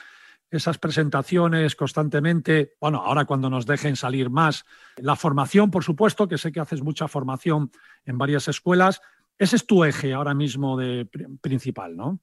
[0.49, 4.65] esas presentaciones constantemente, bueno, ahora cuando nos dejen salir más,
[4.97, 7.71] la formación, por supuesto, que sé que haces mucha formación
[8.05, 9.01] en varias escuelas,
[9.37, 11.07] ese es tu eje ahora mismo de,
[11.41, 12.19] principal, ¿no?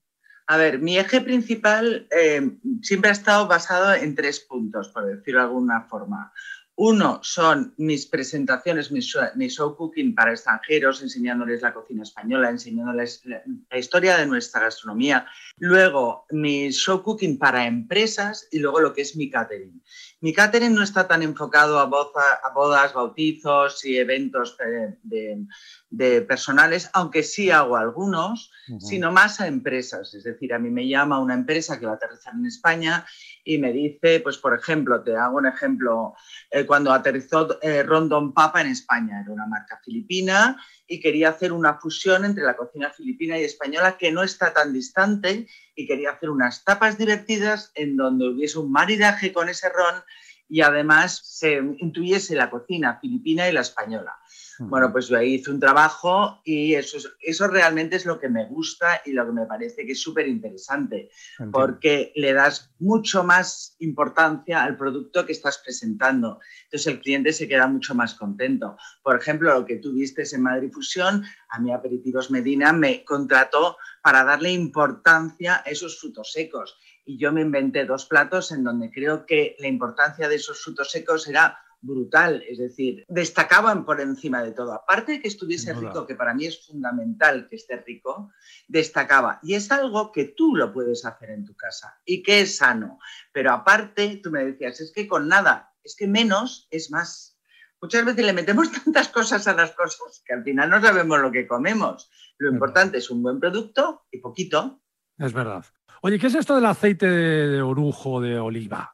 [0.47, 5.41] A ver, mi eje principal eh, siempre ha estado basado en tres puntos, por decirlo
[5.41, 6.33] de alguna forma.
[6.77, 13.79] Uno son mis presentaciones, mi show, cooking para extranjeros, enseñándoles la cocina española, enseñándoles la,
[13.79, 15.25] historia de nuestra gastronomía.
[15.59, 19.81] Luego, mi show cooking para empresas y luego lo que es mi catering.
[20.21, 24.57] Mi catering no está tan enfocado a, bodas, bautizos y eventos
[25.05, 30.13] de, personales, aunque sí hago algunos, sino más a empresas.
[30.13, 33.07] Es decir, a mí me llama una empresa que va a aterrizar en España
[33.45, 36.15] y me dice, pues por ejemplo, te hago un ejemplo,
[36.51, 41.53] eh, cuando aterrizó eh, Rondon Papa en España, era una marca filipina y quería hacer
[41.53, 46.13] una fusión entre la cocina filipina y española que no está tan distante y quería
[46.13, 50.03] hacer unas tapas divertidas en donde hubiese un maridaje con ese ron
[50.49, 54.15] y además se intuyese la cocina filipina y la española.
[54.59, 58.47] Bueno, pues yo ahí hice un trabajo y eso, eso realmente es lo que me
[58.47, 61.11] gusta y lo que me parece que es súper interesante,
[61.51, 66.41] porque le das mucho más importancia al producto que estás presentando.
[66.65, 68.77] Entonces el cliente se queda mucho más contento.
[69.03, 73.77] Por ejemplo, lo que tú viste en Madrid Fusión, a mí Aperitivos Medina me contrató
[74.03, 76.79] para darle importancia a esos frutos secos.
[77.07, 80.91] Y yo me inventé dos platos en donde creo que la importancia de esos frutos
[80.91, 84.73] secos era brutal, es decir, destacaban por encima de todo.
[84.73, 88.33] Aparte de que estuviese rico, que para mí es fundamental que esté rico,
[88.69, 89.39] destacaba.
[89.43, 92.99] Y es algo que tú lo puedes hacer en tu casa y que es sano.
[93.33, 97.39] Pero aparte, tú me decías, es que con nada, es que menos es más.
[97.81, 101.31] Muchas veces le metemos tantas cosas a las cosas que al final no sabemos lo
[101.31, 102.11] que comemos.
[102.39, 104.81] Lo importante es un buen producto y poquito.
[105.19, 105.65] Es verdad.
[106.03, 108.94] Oye, ¿qué es esto del aceite de orujo de oliva?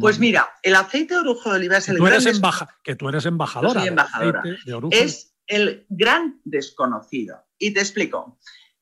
[0.00, 2.04] Pues mira, el aceite de orujo de oliva es el gran
[2.82, 3.84] que tú eres embajadora.
[4.90, 7.44] Es el gran desconocido.
[7.58, 8.38] Y te explico.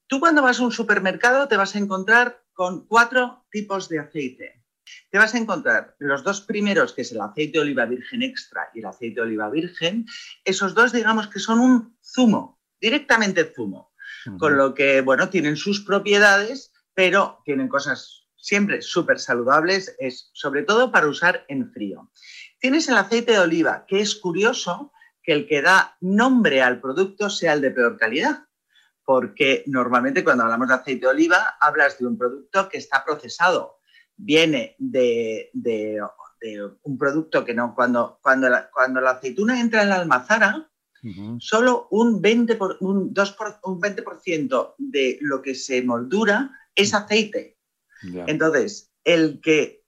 [0.07, 4.63] Tú cuando vas a un supermercado te vas a encontrar con cuatro tipos de aceite.
[5.11, 8.69] Te vas a encontrar los dos primeros, que es el aceite de oliva virgen extra
[8.75, 10.07] y el aceite de oliva virgen.
[10.45, 13.93] Esos dos, digamos que son un zumo, directamente zumo.
[14.39, 20.65] Con lo que, bueno, tienen sus propiedades, pero tienen cosas siempre súper saludables, es sobre
[20.65, 22.11] todo para usar en frío.
[22.59, 24.93] Tienes el aceite de oliva, que es curioso
[25.23, 28.45] que el que da nombre al producto sea el de peor calidad,
[29.03, 33.79] porque normalmente cuando hablamos de aceite de oliva hablas de un producto que está procesado,
[34.15, 35.51] viene de,
[36.83, 40.71] un producto que no, cuando, cuando, la, cuando la aceituna entra en la almazara,
[41.39, 44.05] solo un 20%, por, un, 2 un 20
[44.77, 47.54] de lo que se moldura es aceite.
[48.27, 49.85] Entonces, el que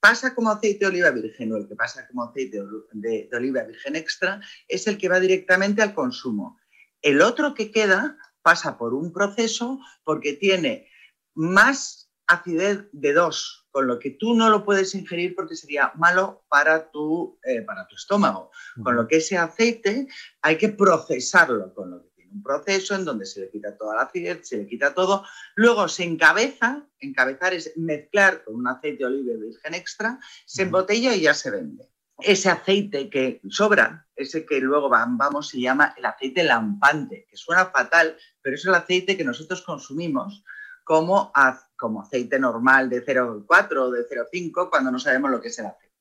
[0.00, 2.60] pasa como aceite de oliva virgen o el que pasa como aceite
[2.92, 6.58] de, de oliva virgen extra es el que va directamente al consumo.
[7.02, 10.88] El otro que queda pasa por un proceso porque tiene
[11.34, 16.44] más acidez de dos, con lo que tú no lo puedes ingerir porque sería malo
[16.48, 18.50] para tu, eh, para tu estómago.
[18.82, 20.06] Con lo que ese aceite
[20.42, 23.96] hay que procesarlo, con lo que tiene un proceso en donde se le quita toda
[23.96, 25.24] la acidez, se le quita todo.
[25.54, 31.14] Luego se encabeza, encabezar es mezclar con un aceite de oliva virgen extra, se embotella
[31.14, 31.88] y ya se vende.
[32.20, 37.66] Ese aceite que sobra, ese que luego vamos, se llama el aceite lampante, que suena
[37.66, 40.42] fatal, pero es el aceite que nosotros consumimos
[40.82, 41.32] como,
[41.76, 45.66] como aceite normal de 0,4 o de 0,5 cuando no sabemos lo que es el
[45.66, 45.94] aceite.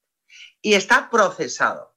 [0.61, 1.95] Y está procesado.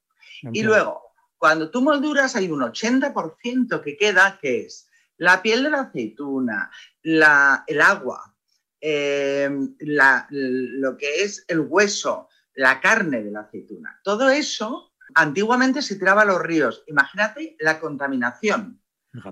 [0.53, 1.10] Y luego,
[1.41, 4.87] cuando tú molduras, hay un 80% que queda, que es
[5.17, 6.69] la piel de la aceituna,
[7.01, 8.35] la, el agua,
[8.79, 13.99] em, lo que es el hueso, la carne de la aceituna.
[14.03, 16.83] Todo eso antiguamente se tiraba a los ríos.
[16.85, 18.79] Imagínate la contaminación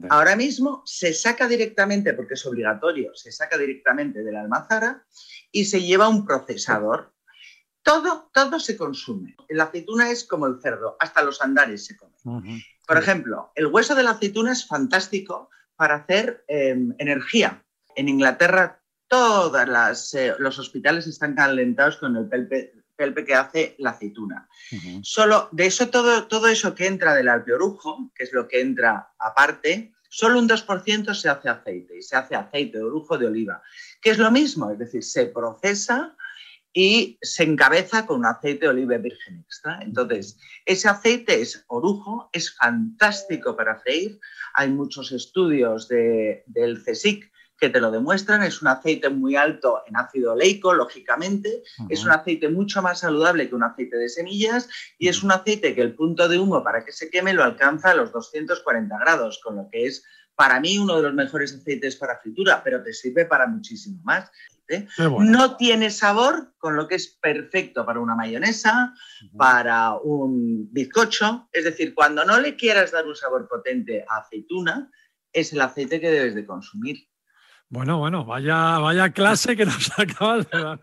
[0.09, 5.05] Ahora mismo se saca directamente, porque es obligatorio, se saca directamente de la almazara
[5.51, 7.13] y se lleva a un procesador.
[7.83, 9.35] Todo, todo se consume.
[9.49, 12.61] La aceituna es como el cerdo, hasta los andares se comen.
[12.87, 17.63] Por ejemplo, el hueso de la aceituna es fantástico para hacer em, energía.
[17.95, 23.91] En Inglaterra todos eh, los hospitales están calentados con el pelpe, pelpe que hace la
[23.91, 24.47] aceituna.
[25.01, 29.13] Solo de eso, todo, todo eso que entra del orujo, que es lo que entra
[29.17, 33.61] aparte, solo un 2% se hace aceite y se hace aceite de orujo de oliva,
[34.01, 36.15] que es lo mismo, es decir, se procesa
[36.73, 39.79] y se encabeza con un aceite de oliva virgen extra.
[39.81, 44.19] Entonces, ese aceite es orujo, es fantástico para freír.
[44.53, 48.43] Hay muchos estudios del CSIC que te lo demuestran.
[48.43, 51.63] Es un aceite muy alto en ácido oleico, lógicamente.
[51.89, 55.75] Es un aceite mucho más saludable que un aceite de semillas y es un aceite
[55.75, 59.41] que el punto de humo para que se queme lo alcanza a los 240 grados,
[59.43, 60.03] con lo que es
[60.39, 64.31] para mí uno de los mejores aceites para fritura, pero te sirve para muchísimo más.
[65.19, 68.93] No tiene sabor, con lo que es perfecto para una mayonesa,
[69.35, 71.49] para un bizcocho.
[71.51, 74.89] Es decir, cuando no le quieras dar un sabor potente a aceituna,
[75.33, 77.09] es el aceite que debes de consumir.
[77.67, 80.81] Bueno, bueno, vaya, vaya clase que nos acabas de dar.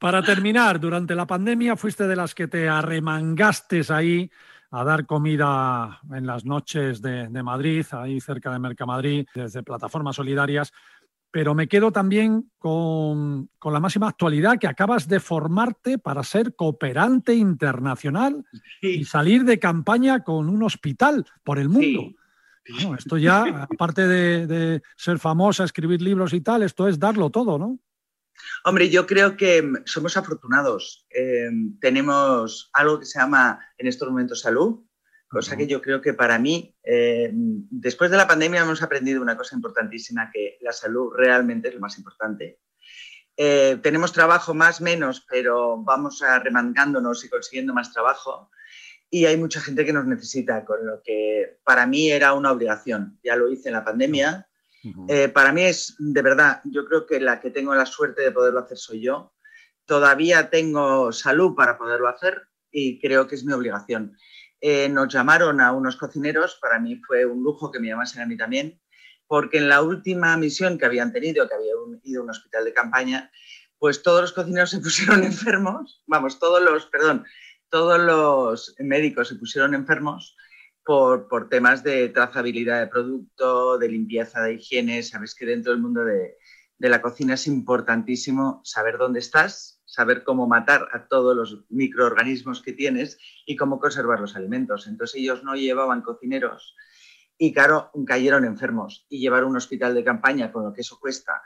[0.00, 4.32] Para terminar, durante la pandemia fuiste de las que te arremangaste ahí
[4.70, 10.72] a dar comida en las noches de, Madrid, ahí cerca de Mercamadrid, desde plataformas solidarias.
[11.32, 17.34] Pero me quedo también con, la máxima actualidad que acabas de formarte para ser cooperante
[17.34, 18.44] internacional
[18.82, 22.14] y salir de campaña con un hospital por el mundo
[22.98, 23.42] esto ya,
[23.72, 27.78] aparte de, ser famosa, escribir libros y tal, esto es darlo todo, ¿no?
[28.64, 31.06] Hombre, yo creo que mm, somos afortunados.
[31.10, 34.84] Em, tenemos algo que se llama en estos momentos salud,
[35.28, 39.36] cosa que yo creo que para mí, em, después de la pandemia hemos aprendido una
[39.36, 42.60] cosa importantísima, que la salud realmente es lo más importante.
[43.36, 48.50] Eh, tenemos trabajo más, menos, pero vamos remangándonos y consiguiendo más trabajo
[49.10, 53.18] y hay mucha gente que nos necesita, con lo que para mí era una obligación.
[53.24, 54.48] Ya lo hice en la pandemia.
[55.08, 58.32] Eh, para mí es, de verdad, yo creo que la que tengo la suerte de
[58.32, 59.34] poderlo hacer soy yo.
[59.84, 64.16] Todavía tengo salud para poderlo hacer y creo que es mi obligación.
[64.60, 68.26] Eh, nos llamaron a unos cocineros, para mí fue un lujo que me llamasen a
[68.26, 68.80] mí también,
[69.26, 71.72] porque en la última misión que habían tenido, que había
[72.04, 73.30] ido a un hospital de campaña,
[73.78, 77.24] pues todos los cocineros se pusieron enfermos, vamos, todos los, perdón,
[77.70, 80.36] todos los médicos se pusieron enfermos
[80.84, 85.02] por, temas de trazabilidad de producto, de limpieza, de higiene.
[85.02, 86.36] Sabes que dentro del mundo de,
[86.78, 92.72] la cocina es importantísimo saber dónde estás, saber cómo matar a todos los microorganismos que
[92.72, 94.86] tienes y cómo conservar los alimentos.
[94.86, 96.74] Entonces ellos no llevaban cocineros
[97.42, 101.40] y claro, cayeron enfermos y llevaron un hospital de campaña con lo que eso cuesta.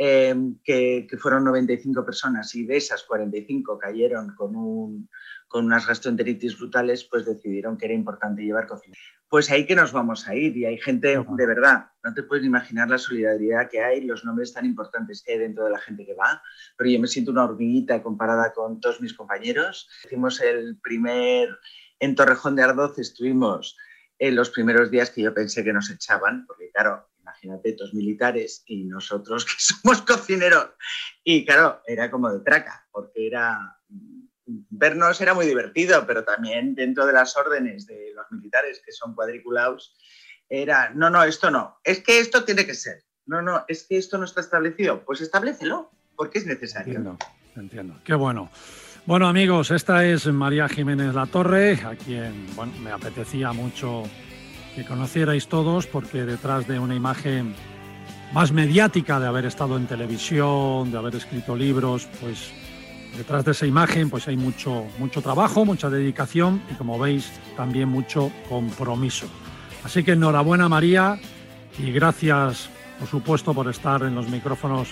[0.00, 0.32] Eh,
[0.62, 5.08] que, que, fueron 95 personas y de esas 45 cayeron con un,
[5.48, 8.96] con unas gastroenteritis brutales, pues decidieron que era importante llevar cocina.
[9.28, 12.46] Pues ahí que nos vamos a ir y hay gente, de verdad, no te puedes
[12.46, 16.06] imaginar la solidaridad que hay, los nombres tan importantes que hay dentro de la gente
[16.06, 16.42] que va,
[16.76, 19.88] pero yo me siento una hormiguita comparada con todos mis compañeros.
[20.04, 21.58] Hicimos el primer,
[21.98, 23.76] en Torrejón de Ardoz estuvimos
[24.18, 28.62] en los primeros días que yo pensé que nos echaban, porque claro, imagínate, dos militares
[28.66, 30.70] y nosotros que somos cocineros.
[31.22, 33.78] Y claro, era como de traca, porque era
[34.70, 39.14] vernos era muy divertido, pero también dentro de las órdenes de los militares que son
[39.14, 39.94] cuadriculados,
[40.48, 43.98] era, no, no, esto no, es que esto tiene que ser, no, no, es que
[43.98, 47.18] esto no está establecido, pues establecelo, porque es necesario.
[47.54, 48.00] entiendo.
[48.04, 48.50] Qué bueno.
[49.04, 54.04] Bueno, amigos, esta es María Jiménez La Torre, a quien bueno, me apetecía mucho
[54.78, 57.52] que conocierais todos, porque detrás de una imagen
[58.32, 62.52] más mediática de haber estado en televisión, de haber escrito libros, pues
[63.16, 67.88] detrás de esa imagen pues hay mucho, mucho trabajo, mucha dedicación y como veis también
[67.88, 69.26] mucho compromiso.
[69.82, 71.18] Así que enhorabuena María
[71.76, 72.70] y gracias
[73.00, 74.90] por supuesto por estar en los micrófonos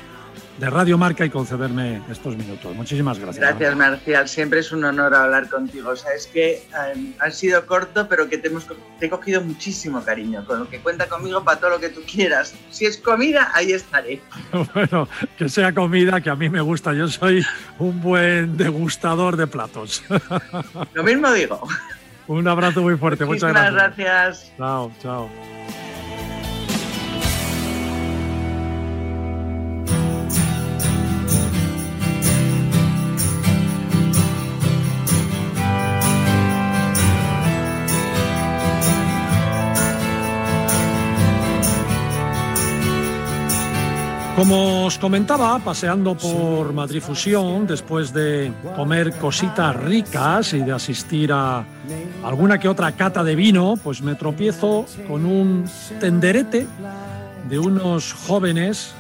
[0.59, 2.75] de Radio Marca y concederme estos minutos.
[2.75, 3.45] Muchísimas gracias.
[3.45, 4.29] Gracias, Marcial.
[4.29, 5.95] Siempre es un honor hablar contigo.
[5.97, 6.63] Sabes que
[6.95, 8.67] um, ha sido corto, pero que te, hemos,
[8.99, 12.01] te he cogido muchísimo cariño, con lo que cuenta conmigo para todo lo que tú
[12.11, 12.55] quieras.
[12.71, 14.21] Si es comida, ahí estaré.
[14.75, 16.95] bueno, que sea comida, que a mí me gusta.
[16.95, 17.45] Yo soy
[17.79, 20.03] un buen degustador de platos.
[20.95, 21.67] lo mismo digo.
[22.29, 23.25] Un abrazo muy fuerte.
[23.25, 23.75] Muchas gracias.
[23.75, 24.53] gracias.
[24.57, 25.86] Chao, chao.
[44.37, 51.33] Como os comentaba, paseando por Madrid Fusión, después de comer cositas ricas y de asistir
[51.33, 51.65] a
[52.23, 55.65] alguna que otra cata de vino, pues me tropiezo con un
[56.01, 56.67] tenderete
[57.49, 58.95] de unos jóvenes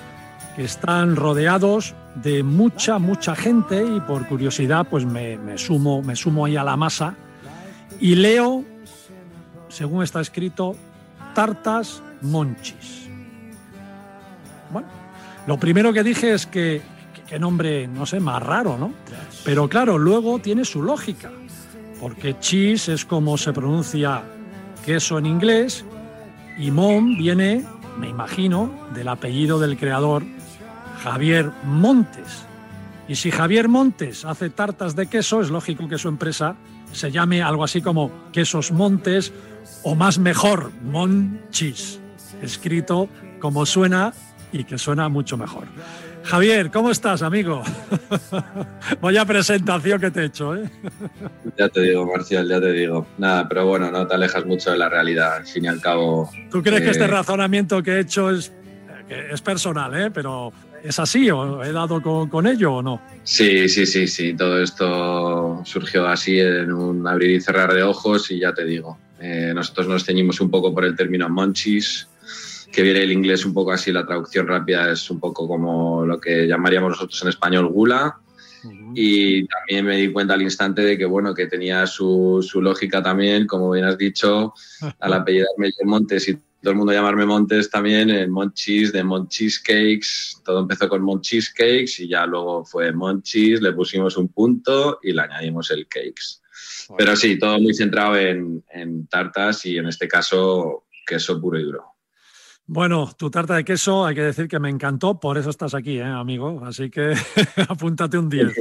[0.57, 6.47] que están rodeados de mucha, mucha gente y por curiosidad pues me, sumo, me sumo
[6.47, 7.15] ahí a la masa
[8.01, 8.65] y leo,
[9.69, 10.77] según está escrito,
[11.35, 13.07] tartas monchis.
[14.71, 14.96] Bueno,
[15.47, 16.83] lo primero que dije es que,
[17.27, 18.93] qué nombre, no sé, más raro, ¿no?
[19.45, 21.31] Pero claro, luego tiene su lógica,
[22.01, 24.23] porque cheese es como se pronuncia
[24.85, 25.85] queso en inglés
[26.59, 27.65] y Mon viene,
[27.99, 30.25] me imagino, del apellido del creador
[31.03, 32.45] Javier Montes.
[33.09, 36.57] Y si Javier Montes hace tartas de queso, es lógico que su empresa
[36.93, 39.33] se llame algo así como Quesos Montes
[39.83, 42.01] o más mejor, Monchis,
[42.43, 43.09] escrito
[43.41, 44.13] como suena
[44.53, 45.65] y que suena mucho mejor.
[46.25, 47.63] Javier, ¿cómo estás, amigo?
[49.01, 50.69] Vaya presentación que te he hecho, ¿eh?
[51.57, 53.07] Ya te digo, Marcial, ya te digo.
[53.17, 56.29] Nada, pero bueno, no te alejas mucho de la realidad, al fin y al cabo.
[56.51, 58.53] ¿Tú crees que este eh, razonamiento que he hecho es,
[59.09, 60.11] es personal, ¿eh?
[60.11, 63.01] Pero ¿es así o he dado con, ello o no?
[63.23, 64.35] Sí, sí, sí, sí.
[64.35, 68.99] Todo esto surgió así en un abrir y cerrar de ojos y ya te digo.
[69.21, 72.09] Eh, nosotros nos ceñimos un poco por el término monchis,
[72.73, 76.21] que viene el inglés un poco así, la traducción rápida es un poco como lo
[76.21, 78.19] que llamaríamos nosotros en español gula.
[78.95, 83.01] Y también me di cuenta al instante de que, bueno, que tenía su, su lógica
[83.01, 84.55] también, como bien has dicho,
[85.01, 90.41] al apellidarme Montes y todo el mundo llamarme Montes también, en Monchis, de Monchis Cakes,
[90.45, 95.13] todo empezó con Monchis Cakes y ya luego fue Monchis, le pusimos un punto y
[95.13, 96.41] le añadimos el Cakes.
[96.99, 101.63] Pero sí, todo muy centrado en, en tartas y en este caso queso puro y
[101.63, 101.96] duro.
[102.69, 105.99] Bueno, tu tarta de queso hay que decir que me encantó, por eso estás aquí,
[105.99, 106.65] ¿eh, amigo.
[106.65, 107.15] Así que
[107.69, 108.57] apúntate un 10.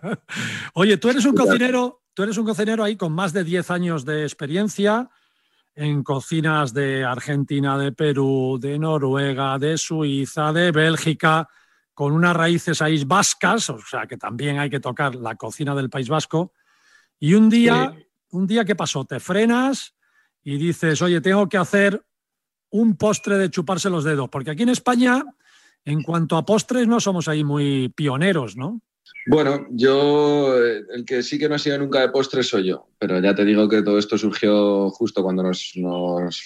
[0.74, 4.04] Oye, tú eres un cocinero, tú eres un cocinero ahí con más de 10 años
[4.04, 5.08] de experiencia
[5.74, 11.48] en cocinas de Argentina, de Perú, de Noruega, de Suiza, de Bélgica,
[11.94, 15.88] con unas raíces ahí vascas, o sea que también hay que tocar la cocina del
[15.88, 16.52] País Vasco.
[17.18, 17.94] Y un día,
[18.30, 19.06] un día ¿qué pasó?
[19.06, 19.94] Te frenas
[20.42, 22.04] y dices, oye, tengo que hacer
[22.70, 24.28] un postre de chuparse los dedos?
[24.28, 25.24] Porque aquí en España,
[25.84, 28.80] en cuanto a postres, no somos ahí muy pioneros, ¿no?
[29.30, 32.88] Bueno, yo eh, el que sí que no ha sido nunca de postres soy yo,
[32.98, 35.74] pero ya te digo que todo esto surgió justo cuando nos,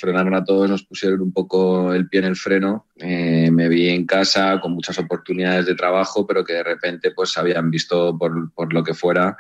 [0.01, 2.89] frenaron a todos, nos pusieron un poco el pie en el freno.
[2.97, 7.39] Eh, me vi en casa con muchas oportunidades de trabajo, pero que de repente pues
[7.39, 9.37] habían visto por, por lo que fuera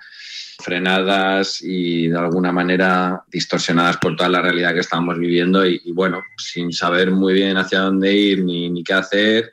[0.62, 6.22] frenadas y de alguna manera distorsionadas por toda la realidad que estábamos viviendo y, bueno,
[6.36, 9.52] sin saber muy bien hacia dónde ir ni, ni, qué hacer.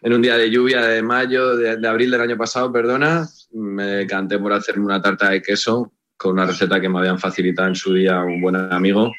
[0.00, 4.38] En un día de lluvia de mayo, de, abril del año pasado, perdona, me canté
[4.38, 7.94] por hacerme una tarta de queso con una receta que me habían facilitado en su
[7.94, 9.12] día un buen amigo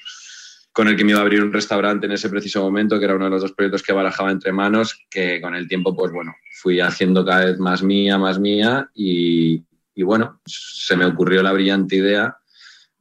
[0.74, 3.16] con el que me iba a abrir un restaurante en ese preciso momento, que era
[3.16, 6.34] uno de los dos proyectos que barajaba entre manos, que con el tiempo, pues bueno,
[6.52, 9.64] fui haciendo cada vez más mía, más mía y,
[9.96, 12.38] y bueno, se me ocurrió la brillante idea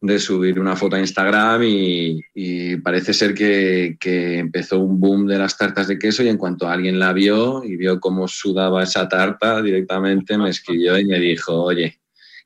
[0.03, 3.97] de subir una foto a Instagram y, parece ser que,
[4.39, 7.77] empezó un boom de las tartas de queso y en cuanto alguien la vio y
[7.77, 12.01] vio cómo sudaba esa tarta, directamente me escribió y me dijo, oye,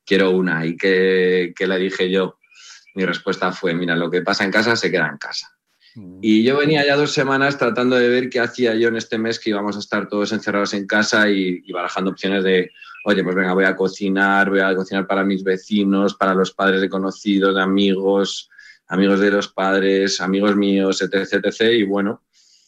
[0.05, 0.65] quiero una.
[0.67, 2.37] ¿Y qué, qué le dije yo?
[2.93, 5.56] Mi respuesta fue, mira, lo que pasa en casa se queda en casa.
[6.21, 9.39] Y yo venía ya dos semanas tratando de ver qué hacía yo en este mes
[9.39, 12.71] que íbamos a estar todos encerrados en casa y, barajando opciones de,
[13.05, 16.81] oye, pues venga, voy a cocinar, voy a cocinar para mis vecinos, para los padres
[16.81, 18.49] de conocidos, de amigos,
[18.87, 21.61] amigos de los padres, amigos míos, etc, etc.
[21.73, 22.23] Y bueno,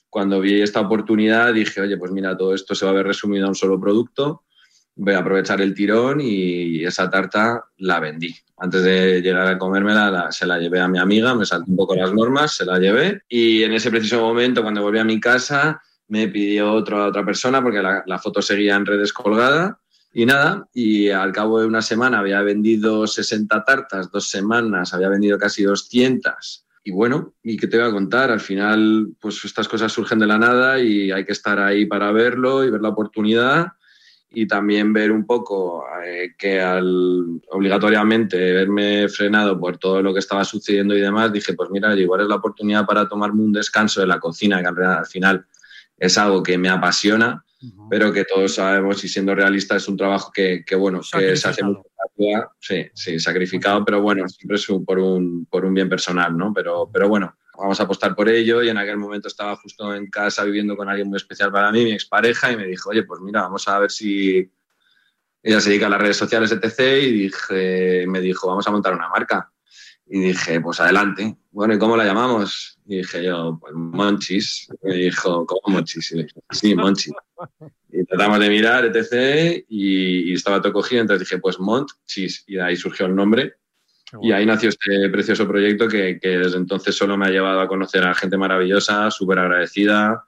[0.10, 3.46] cuando vi esta oportunidad dije, oye, pues mira, todo esto se va a ver resumido
[3.46, 4.44] a un solo producto,
[5.00, 8.36] voy a aprovechar el tirón y esa tarta la vendí.
[8.58, 11.78] Antes de llegar a comérmela, la, se la llevé a mi amiga, me salté un
[11.78, 15.20] poco las normas, se la llevé y en ese preciso momento, cuando volví a mi
[15.20, 19.80] casa, me pidió otra, otra persona porque la, la foto seguía en redes colgada
[20.14, 25.08] y nada, y al cabo de una semana había vendido 60 tartas, dos semanas había
[25.08, 26.66] vendido casi 200.
[26.84, 28.32] Y bueno, ¿y qué te voy a contar?
[28.32, 32.12] Al final, pues estas cosas surgen de la nada y hay que estar ahí para
[32.12, 33.74] verlo y ver la oportunidad
[34.32, 40.20] y también ver un poco eh, que al obligatoriamente verme frenado por todo lo que
[40.20, 44.02] estaba sucediendo y demás, dije, pues mira, igual es la oportunidad para tomarme un descanso
[44.02, 45.46] de la cocina, que al final
[45.98, 47.44] es algo que me apasiona
[47.90, 51.50] pero que todos sabemos, y siendo realista, es un trabajo que, que bueno, que se
[51.50, 51.84] hace mucho
[52.60, 56.54] sí, sí, sacrificado, pero bueno, siempre es por un, por un bien personal, ¿no?
[56.54, 60.10] Pero, pero bueno, vamos a apostar por ello y en aquel momento estaba justo en
[60.10, 63.22] casa viviendo con alguien muy especial para mí, mi expareja, y me dijo, oye, pues
[63.22, 64.52] mira, vamos a ver si
[65.42, 67.04] ella se dedica a las redes sociales, etc.
[67.04, 69.52] Y dije, me dijo, vamos a montar una marca.
[70.06, 71.38] Y dije, pues adelante.
[71.52, 72.80] Bueno, ¿y cómo la llamamos?
[72.86, 74.68] Y dije yo, pues Monchis.
[74.82, 76.12] Me dijo, ¿cómo Monchis?
[76.12, 77.14] Y dije, sí, Monchis.
[77.92, 79.64] Y tratamos de mirar, etc.
[79.70, 82.44] Y, y, estaba todo cogido, entonces dije, pues Monchis.
[82.48, 83.59] Y de ahí surgió el nombre.
[84.22, 87.68] Y ahí nació este precioso proyecto que, que, desde entonces solo me ha llevado a
[87.68, 90.24] conocer a gente maravillosa, súper agradecida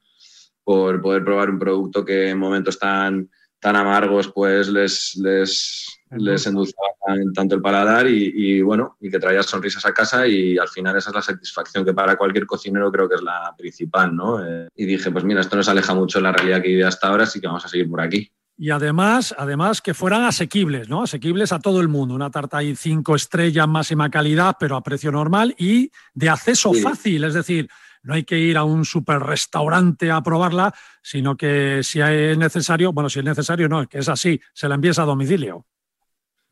[0.63, 3.29] por poder probar un producto que en momentos tan,
[3.59, 6.87] tan amargos pues les, les, les endulzaba
[7.33, 10.95] tanto el paladar y, y, bueno, y que traía sonrisas a casa y al final
[10.97, 14.45] esa es la satisfacción que para cualquier cocinero creo que es la principal, ¿no?
[14.45, 17.07] Eh, y dije, pues mira, esto nos aleja mucho de la realidad que vive hasta
[17.07, 18.31] ahora, así que vamos a seguir por aquí.
[18.61, 21.01] Y además, además que fueran asequibles, ¿no?
[21.01, 22.13] Asequibles a todo el mundo.
[22.13, 26.79] Una tarta ahí cinco estrellas, máxima calidad, pero a precio normal y de acceso sí.
[26.79, 27.23] fácil.
[27.23, 27.67] Es decir,
[28.03, 32.93] no hay que ir a un super restaurante a probarla, sino que si es necesario,
[32.93, 35.65] bueno, si es necesario, no, que es así, se la envías a domicilio.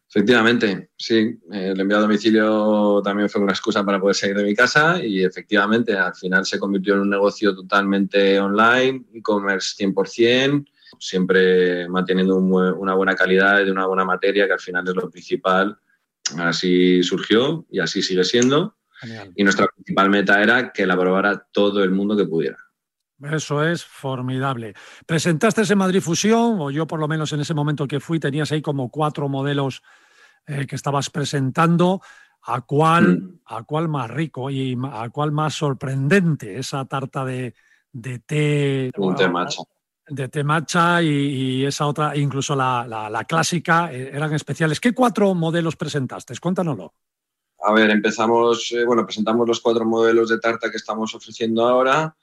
[0.10, 1.40] Efectivamente, sí.
[1.52, 5.24] El envío a domicilio también fue una excusa para poder salir de mi casa y
[5.24, 10.66] efectivamente al final se convirtió en un negocio totalmente online, e-commerce 100%,
[10.98, 15.10] siempre manteniendo un, una buena calidad de una buena materia que al final es lo
[15.10, 15.78] principal.
[16.38, 18.76] Así surgió y así sigue siendo.
[19.00, 19.32] Genial.
[19.36, 22.58] Y nuestra principal meta era que la probara todo el mundo que pudiera.
[23.22, 24.74] Eso es formidable.
[25.06, 28.52] Presentaste en Madrid Fusión, o yo por lo menos en ese momento que fui, tenías
[28.52, 29.82] ahí como cuatro modelos
[30.48, 32.02] eh, que estabas presentando.
[32.42, 33.40] ¿A cuál, mm.
[33.48, 37.54] ¿A cuál más rico y a cuál más sorprendente esa tarta de,
[37.92, 38.92] de té?
[38.98, 39.64] Un té matcha.
[40.10, 44.80] De té matcha y, y esa otra, incluso la, la, la, clásica, eh, eran especiales.
[44.80, 46.34] ¿Qué cuatro modelos presentaste?
[46.40, 46.94] Cuéntanoslo.
[47.62, 52.16] A ver, empezamos, eh, bueno, presentamos los cuatro modelos de tarta que estamos ofreciendo ahora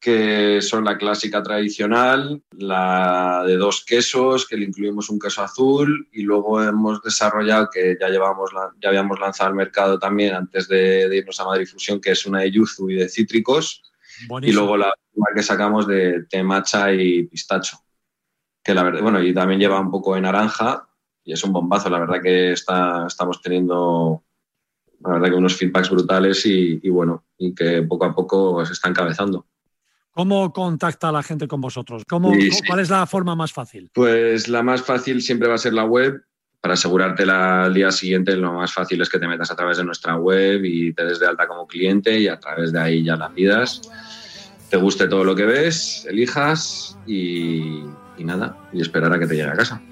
[0.00, 6.08] que son la clásica tradicional, la de dos quesos, que le incluimos un queso azul,
[6.10, 8.50] y luego hemos desarrollado, que ya, llevamos,
[8.80, 12.24] ya habíamos lanzado al mercado también antes de, de irnos a Madrid Fusión, que es
[12.24, 13.82] una de yuzu y de cítricos,
[14.26, 14.50] Buenísimo.
[14.50, 14.94] y luego la
[15.34, 17.78] que sacamos de, de matcha y pistacho,
[18.62, 20.88] que la verdad, bueno, y también lleva un poco de naranja,
[21.24, 24.24] y es un bombazo, la verdad que está, estamos teniendo
[25.00, 28.72] la verdad que unos feedbacks brutales y, y bueno, y que poco a poco se
[28.72, 29.46] está encabezando.
[30.10, 32.02] ¿Cómo contacta la gente con vosotros?
[32.08, 32.62] ¿Cómo, sí, sí.
[32.66, 33.90] ¿Cuál es la forma más fácil?
[33.94, 36.22] Pues la más fácil siempre va a ser la web.
[36.60, 39.84] Para asegurarte al día siguiente, lo más fácil es que te metas a través de
[39.84, 43.16] nuestra web y te des de alta como cliente y a través de ahí ya
[43.16, 43.80] la pidas.
[44.70, 47.82] Te guste todo lo que ves, elijas y,
[48.18, 49.82] nada, y esperar a que te llegue a casa.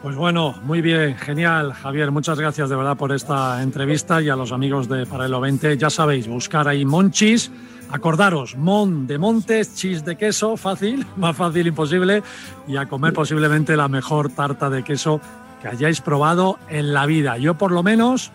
[0.00, 2.12] Pues bueno, muy bien, genial, Javier.
[2.12, 5.76] Muchas gracias de verdad por esta entrevista y a los amigos de Paralelo 20.
[5.76, 7.50] Ya sabéis, buscar ahí Monchis.
[7.90, 12.22] Acordaros, mon de montes, chis de queso, fácil, más fácil imposible,
[12.66, 15.20] y a comer posiblemente la mejor tarta de queso
[15.62, 17.38] que hayáis probado en la vida.
[17.38, 18.32] Yo por lo menos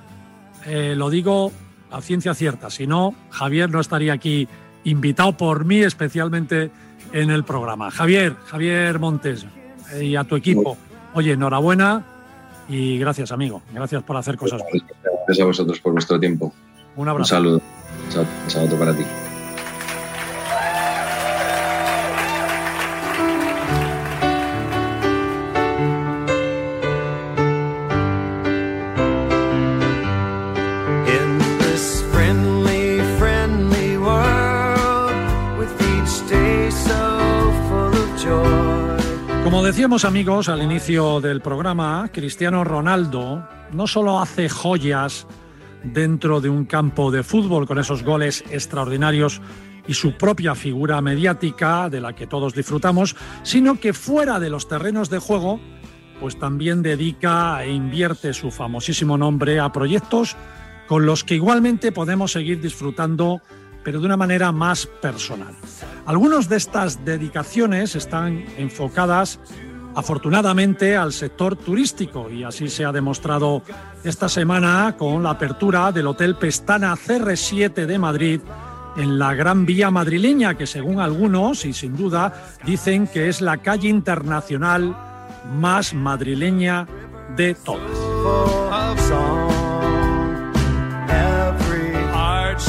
[0.65, 1.51] eh, lo digo
[1.91, 4.47] a ciencia cierta, si no, Javier no estaría aquí
[4.84, 6.71] invitado por mí especialmente
[7.13, 7.91] en el programa.
[7.91, 9.45] Javier, Javier Montes
[9.93, 10.77] eh, y a tu equipo,
[11.13, 12.05] oye, enhorabuena
[12.69, 14.61] y gracias amigo, gracias por hacer cosas.
[15.27, 16.53] Gracias a vosotros por vuestro tiempo.
[16.95, 17.36] Un abrazo.
[17.36, 17.61] Un saludo.
[18.45, 19.03] Un saludo para ti.
[39.72, 45.26] Decíamos amigos al inicio del programa, Cristiano Ronaldo no solo hace joyas
[45.82, 49.41] dentro de un campo de fútbol con esos goles extraordinarios
[49.88, 54.67] y su propia figura mediática de la que todos disfrutamos, sino que fuera de los
[54.67, 55.61] terrenos de juego,
[56.19, 60.36] pues también dedica e invierte su famosísimo nombre a proyectos
[60.86, 63.41] con los que igualmente podemos seguir disfrutando,
[63.84, 65.55] pero de una manera más personal.
[66.05, 69.39] Algunas de estas dedicaciones están enfocadas
[69.95, 73.61] afortunadamente al sector turístico y así se ha demostrado
[74.03, 78.41] esta semana con la apertura del Hotel Pestana CR7 de Madrid
[78.97, 82.34] en la Gran Vía madrileña, que según algunos, y sin duda,
[82.65, 84.95] dicen que es la calle internacional
[85.57, 86.88] más madrileña
[87.36, 87.89] de todas.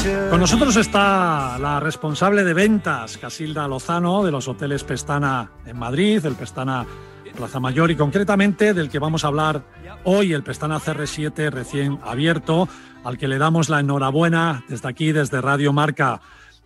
[0.02, 6.24] Con nosotros está la responsable de ventas, Casilda Lozano, de los hoteles Pestana en Madrid,
[6.26, 6.84] el Pestana
[7.36, 9.62] Plaza Mayor y concretamente del que vamos a hablar
[10.02, 12.68] hoy, el Pestana CR7 recién abierto,
[13.04, 16.20] al que le damos la enhorabuena desde aquí, desde Radio Marca.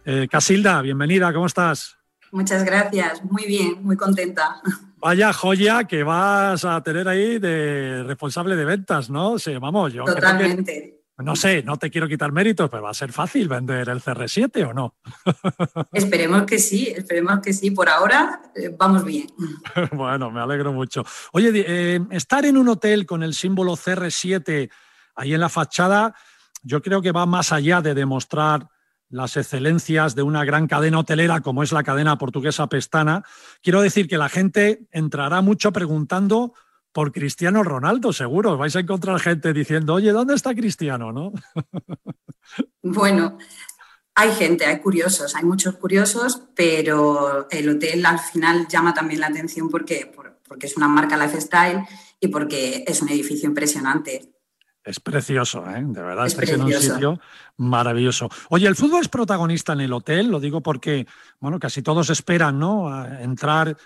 [0.07, 1.99] Eh, Casilda, bienvenida, ¿cómo estás?
[2.32, 4.62] Muchas gracias, muy bien, muy contenta.
[4.99, 9.39] Vaya joya que vas a tener ahí de responsable de ventas, ¿no?
[9.39, 10.95] Sí, vamos, yo Totalmente.
[11.19, 14.69] No sé, no te quiero quitar méritos, pero va a ser fácil vender el CR7
[14.69, 14.97] o no.
[15.93, 17.71] Esperemos que sí, esperemos que sí.
[17.71, 19.27] Por ahora eh, vamos bien.
[19.93, 21.05] bueno, me alegro mucho.
[21.33, 24.71] Oye, eh, estar en un hotel con el símbolo CR7
[25.14, 26.14] ahí en la fachada,
[26.62, 28.69] yo creo que va más allá de demostrar
[29.09, 33.25] las excelencias de una gran cadena hotelera como es la cadena portuguesa Pestana.
[33.62, 36.55] Quiero decir que la gente entrará mucho preguntando
[36.97, 38.57] por Cristiano Ronaldo, seguro.
[38.57, 41.12] Vais a encontrar gente diciendo, oye, ¿dónde está Cristiano?
[41.12, 41.30] ¿No?
[42.82, 43.36] bueno,
[44.14, 49.26] hay gente, hay curiosos, hay muchos curiosos, pero el hotel al final llama también la
[49.26, 50.11] atención porque,
[50.49, 51.82] porque es una marca lifestyle
[52.18, 54.32] y porque es un edificio impresionante.
[54.82, 55.82] Es precioso, ¿eh?
[55.84, 57.20] de verdad, estáis en un sitio
[57.59, 58.30] maravilloso.
[58.49, 61.07] Oye, el fútbol es protagonista en el hotel, lo digo porque,
[61.40, 63.05] bueno, casi todos esperan, ¿no?
[63.18, 63.76] entrar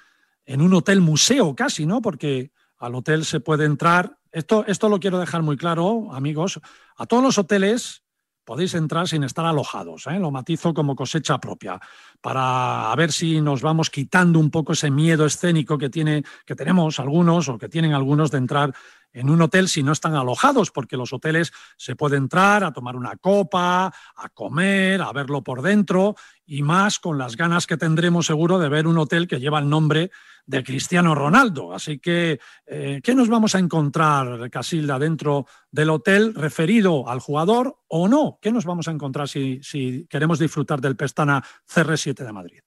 [0.44, 2.00] en un hotel museo casi, ¿no?
[2.00, 4.18] Porque al hotel se puede entrar.
[4.32, 6.60] Esto, esto lo quiero dejar muy claro, amigos.
[6.96, 8.02] A todos los hoteles
[8.44, 10.06] podéis entrar sin estar alojados.
[10.06, 10.18] ¿eh?
[10.18, 11.78] Lo matizo como cosecha propia,
[12.20, 16.98] para ver si nos vamos quitando un poco ese miedo escénico que, tiene, que tenemos
[16.98, 18.74] algunos o que tienen algunos de entrar
[19.12, 22.96] en un hotel si no están alojados, porque los hoteles se puede entrar a tomar
[22.96, 26.16] una copa, a comer, a verlo por dentro
[26.50, 29.68] y más con las ganas que tendremos seguro de ver un hotel que lleva el
[29.68, 30.10] nombre
[30.46, 31.72] de Cristiano Ronaldo.
[31.72, 37.78] Así que, eh, ¿qué nos vamos a encontrar, Casilda, dentro del hotel referido al jugador
[37.86, 38.40] o no?
[38.42, 41.40] ¿Qué nos vamos a encontrar si, si queremos disfrutar del Pestana
[41.72, 42.60] CR7 de Madrid?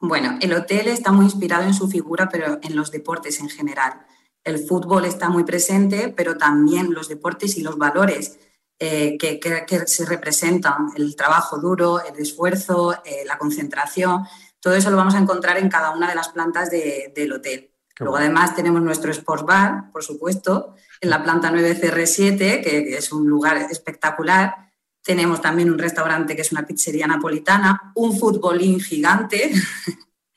[0.00, 4.06] Bueno, el hotel está muy inspirado en su figura, pero en los deportes en general
[4.42, 8.38] el fútbol está muy presente, pero también los deportes y los valores
[8.78, 9.40] eh, que,
[9.86, 14.24] se representan, el trabajo duro, el esfuerzo, eh, la concentración,
[14.60, 17.70] todo eso lo vamos a encontrar en cada una de las plantas del hotel.
[17.98, 23.28] Luego además tenemos nuestro Sports Bar, por supuesto, en la planta 9CR7, que es un
[23.28, 24.70] lugar espectacular.
[25.02, 29.52] Tenemos también un restaurante que es una pizzería napolitana, un futbolín gigante.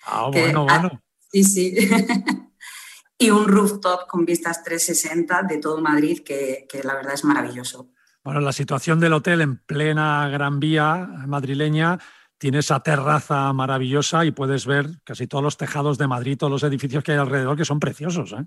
[0.06, 1.02] Ah, bueno, bueno.
[1.32, 1.76] Sí, sí.
[3.22, 7.91] y un rooftop con vistas 360 de todo Madrid, que, la verdad es maravilloso.
[8.24, 11.98] Bueno, la situación del hotel en plena Gran Vía madrileña
[12.38, 16.64] tiene esa terraza maravillosa y puedes ver casi todos los tejados de Madrid, todos los
[16.64, 18.34] edificios que hay alrededor, que son preciosos.
[18.34, 18.46] ¿eh?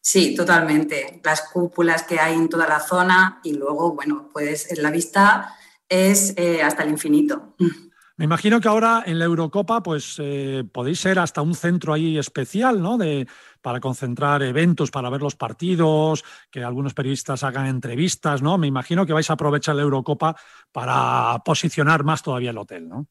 [0.00, 1.20] Sí, totalmente.
[1.24, 5.54] Las cúpulas que hay en toda la zona y luego, bueno, pues la vista
[5.88, 7.54] es eh, hasta el infinito.
[8.16, 12.16] Me imagino que ahora en la Eurocopa pues eh, podéis ser hasta un centro ahí
[12.16, 12.96] especial, ¿no?
[12.96, 13.26] De,
[13.60, 18.56] para concentrar eventos, para ver los partidos, que algunos periodistas hagan entrevistas, ¿no?
[18.56, 20.36] Me imagino que vais a aprovechar la Eurocopa
[20.70, 23.08] para posicionar más todavía el hotel, ¿no?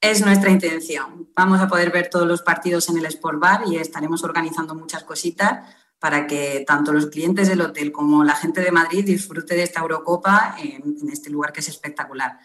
[0.00, 1.28] Es nuestra intención.
[1.36, 5.04] Vamos a poder ver todos los partidos en el Sport Bar y estaremos organizando muchas
[5.04, 9.62] cositas para que tanto los clientes del hotel como la gente de Madrid disfrute de
[9.64, 12.38] esta Eurocopa en este lugar que es espectacular.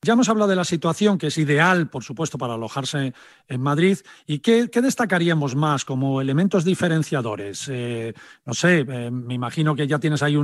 [0.00, 3.12] Ya hemos hablado de la situación que es ideal, por supuesto, para alojarse
[3.48, 3.98] en Madrid.
[4.26, 7.66] ¿Y qué, destacaríamos más como elementos diferenciadores?
[7.68, 10.36] Eh, no sé, eh, me imagino que ya tienes ahí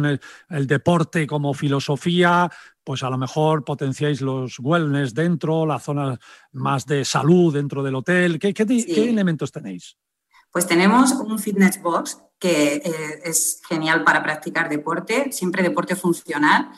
[0.50, 2.50] el deporte como filosofía,
[2.82, 6.18] pues a lo mejor potenciáis los wellness dentro, la zona
[6.52, 8.40] más de salud dentro del hotel.
[8.40, 9.96] ¿Qué, elementos tenéis?
[10.50, 16.72] Pues tenemos un fitness box que eh, es genial para practicar deporte, siempre deporte funcional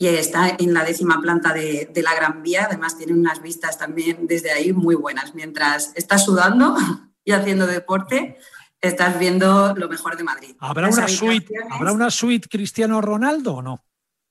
[0.00, 2.64] y está en la décima planta de, la Gran Vía.
[2.64, 5.34] Además, tiene unas vistas también desde ahí muy buenas.
[5.34, 6.74] Mientras estás sudando
[7.24, 8.38] y haciendo deporte,
[8.80, 10.56] estás viendo lo mejor de Madrid.
[10.58, 13.84] ¿Habrá una suite, ¿Habrá una suite Cristiano Ronaldo o no?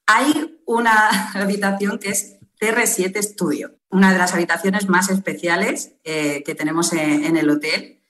[0.08, 6.56] Hay una habitación que es CR7 Studio, una de las habitaciones más especiales eh, que
[6.56, 8.02] tenemos en, el hotel.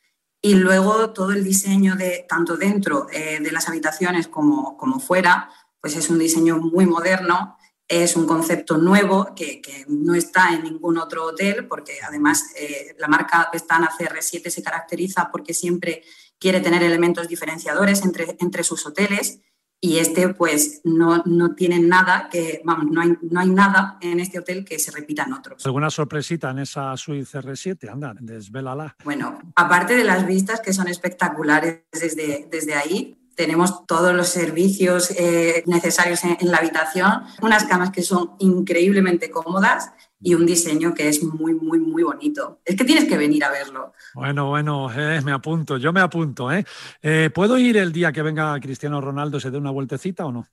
[0.41, 5.49] Y luego todo el diseño de tanto dentro eh, de las habitaciones como, como fuera,
[5.81, 7.57] pues es un diseño muy moderno,
[7.87, 13.07] es un concepto nuevo que, no está en ningún otro hotel, porque además eh, la
[13.07, 16.03] marca Pestana CR7 se caracteriza porque siempre
[16.37, 19.41] quiere tener elementos diferenciadores entre, entre sus hoteles
[19.81, 24.19] y este pues no, no tiene nada que, vamos, no hay, no hay nada en
[24.19, 25.65] este hotel que se repita en otros.
[25.65, 27.89] ¿Alguna sorpresita en esa suite CR7?
[27.89, 28.95] Anda, desvélala.
[29.03, 35.11] Bueno, aparte de las vistas que son espectaculares desde, desde ahí, tenemos todos los servicios
[35.11, 41.07] eh, necesarios en, la habitación, unas camas que son increíblemente cómodas y un diseño que
[41.07, 42.59] es muy, muy, muy bonito.
[42.65, 43.93] Es que tienes que venir a verlo.
[44.13, 46.51] Bueno, bueno, eh, me apunto, yo me apunto.
[46.51, 46.65] ¿eh?
[47.01, 47.29] ¿eh?
[47.33, 50.45] puedo ir el día que venga Cristiano Ronaldo, se dé una vueltecita o no?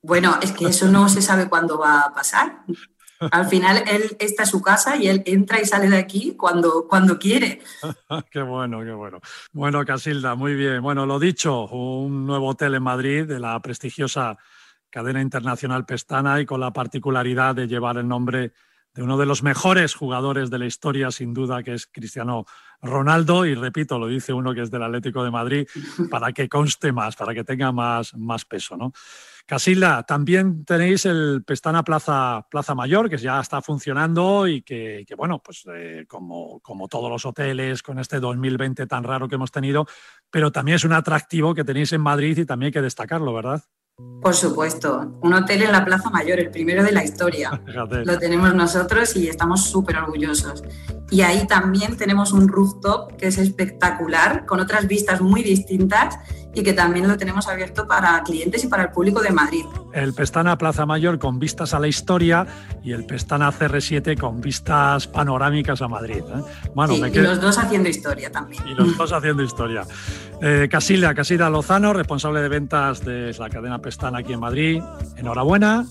[0.00, 2.60] Bueno, es que eso no se sabe cuándo va a pasar.
[3.18, 6.86] Al final, él está en su casa y él entra y sale de aquí cuando,
[6.88, 7.60] cuando quiere.
[8.30, 9.20] qué bueno, qué bueno.
[9.52, 10.82] Bueno, Casilda, muy bien.
[10.82, 14.36] Bueno, lo dicho, un nuevo hotel en Madrid de la prestigiosa
[14.90, 18.52] cadena internacional Pestana y con la particularidad de llevar el nombre
[18.94, 22.46] de uno de los mejores jugadores de la historia, sin duda, que es Cristiano
[22.80, 23.44] Ronaldo.
[23.44, 25.66] Y repito, lo dice uno que es del Atlético de Madrid,
[26.10, 28.92] para que conste más, para que tenga más, más peso, ¿no?
[29.46, 35.42] Casilda, también tenéis el Pestana Plaza, Plaza Mayor, que ya está funcionando y que, bueno,
[35.44, 39.86] pues eh, como, como todos los hoteles con este 2020 tan raro que hemos tenido,
[40.30, 43.62] pero también es un atractivo que tenéis en Madrid y también hay que destacarlo, ¿verdad?
[43.96, 47.62] Por supuesto, un hotel en la Plaza Mayor, el primero de la historia.
[48.04, 50.64] Lo tenemos nosotros y estamos súper orgullosos.
[51.10, 56.18] Y ahí también tenemos un rooftop que es espectacular, con otras vistas muy distintas
[56.54, 59.64] y que también lo tenemos abierto para clientes y para el público de Madrid.
[59.92, 62.46] El Pestana Plaza Mayor con vistas a la historia
[62.82, 66.22] y el Pestana CR7 con vistas panorámicas a Madrid.
[66.22, 66.70] ¿eh?
[66.74, 68.62] Bueno, Y los dos haciendo historia también.
[68.66, 69.82] Y los dos haciendo historia.
[70.40, 74.82] Eh, Casilla, Casilla Lozano, responsable de ventas de la cadena Pestana aquí en Madrid.
[75.16, 75.84] Enhorabuena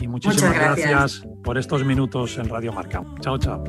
[0.00, 1.22] y muchísimas gracias.
[1.42, 3.02] por estos minutos en Radio Marca.
[3.20, 3.64] Chao, chao.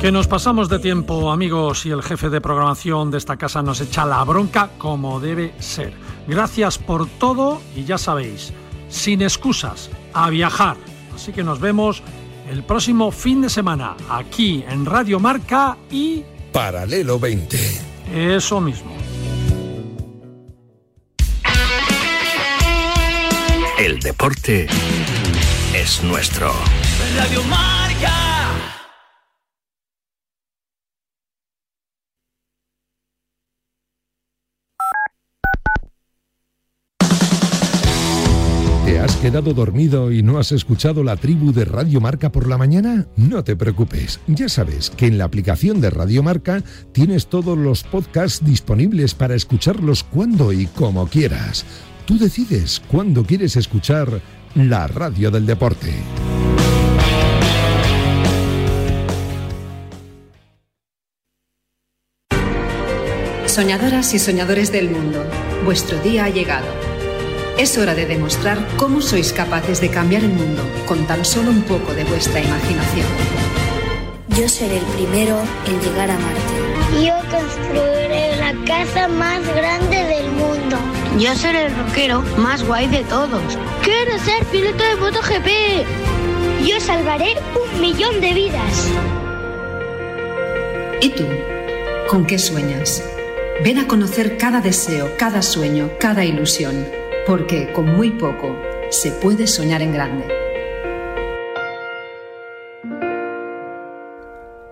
[0.00, 3.82] Que nos pasamos de tiempo, amigos, y el jefe de programación de esta casa nos
[3.82, 5.92] echa la bronca como debe ser.
[6.26, 8.54] Gracias por todo y ya sabéis,
[8.88, 10.78] sin excusas, a viajar.
[11.14, 12.02] Así que nos vemos
[12.50, 16.24] el próximo fin de semana aquí en Radio Marca y...
[16.50, 17.58] Paralelo 20.
[18.14, 18.92] Eso mismo.
[23.78, 24.66] El deporte
[25.74, 26.54] es nuestro.
[27.18, 27.79] Radio Marca.
[39.10, 43.08] Has quedado dormido y no has escuchado la tribu de Radio Marca por la mañana?
[43.16, 47.82] No te preocupes, ya sabes que en la aplicación de Radio Marca tienes todos los
[47.82, 51.64] podcasts disponibles para escucharlos cuando y como quieras.
[52.04, 54.20] Tú decides cuándo quieres escuchar
[54.54, 55.92] la radio del deporte.
[63.46, 65.24] Soñadoras y soñadores del mundo,
[65.64, 66.89] vuestro día ha llegado.
[67.60, 71.60] Es hora de demostrar cómo sois capaces de cambiar el mundo con tan solo un
[71.60, 73.06] poco de vuestra imaginación.
[74.28, 75.36] Yo seré el primero
[75.66, 77.04] en llegar a Marte.
[77.04, 80.78] Yo construiré la casa más grande del mundo.
[81.18, 83.58] Yo seré el rockero más guay de todos.
[83.82, 86.66] Quiero ser piloto de MotoGP.
[86.66, 88.88] Yo salvaré un millón de vidas.
[91.02, 91.26] ¿Y tú?
[92.08, 93.04] ¿Con qué sueñas?
[93.62, 98.54] Ven a conocer cada deseo, cada sueño, cada ilusión porque con muy poco
[98.90, 100.26] se puede soñar en grande.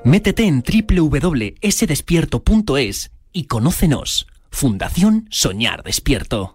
[0.05, 4.27] Métete en www.sdespierto.es y conócenos.
[4.51, 6.55] Fundación Soñar Despierto.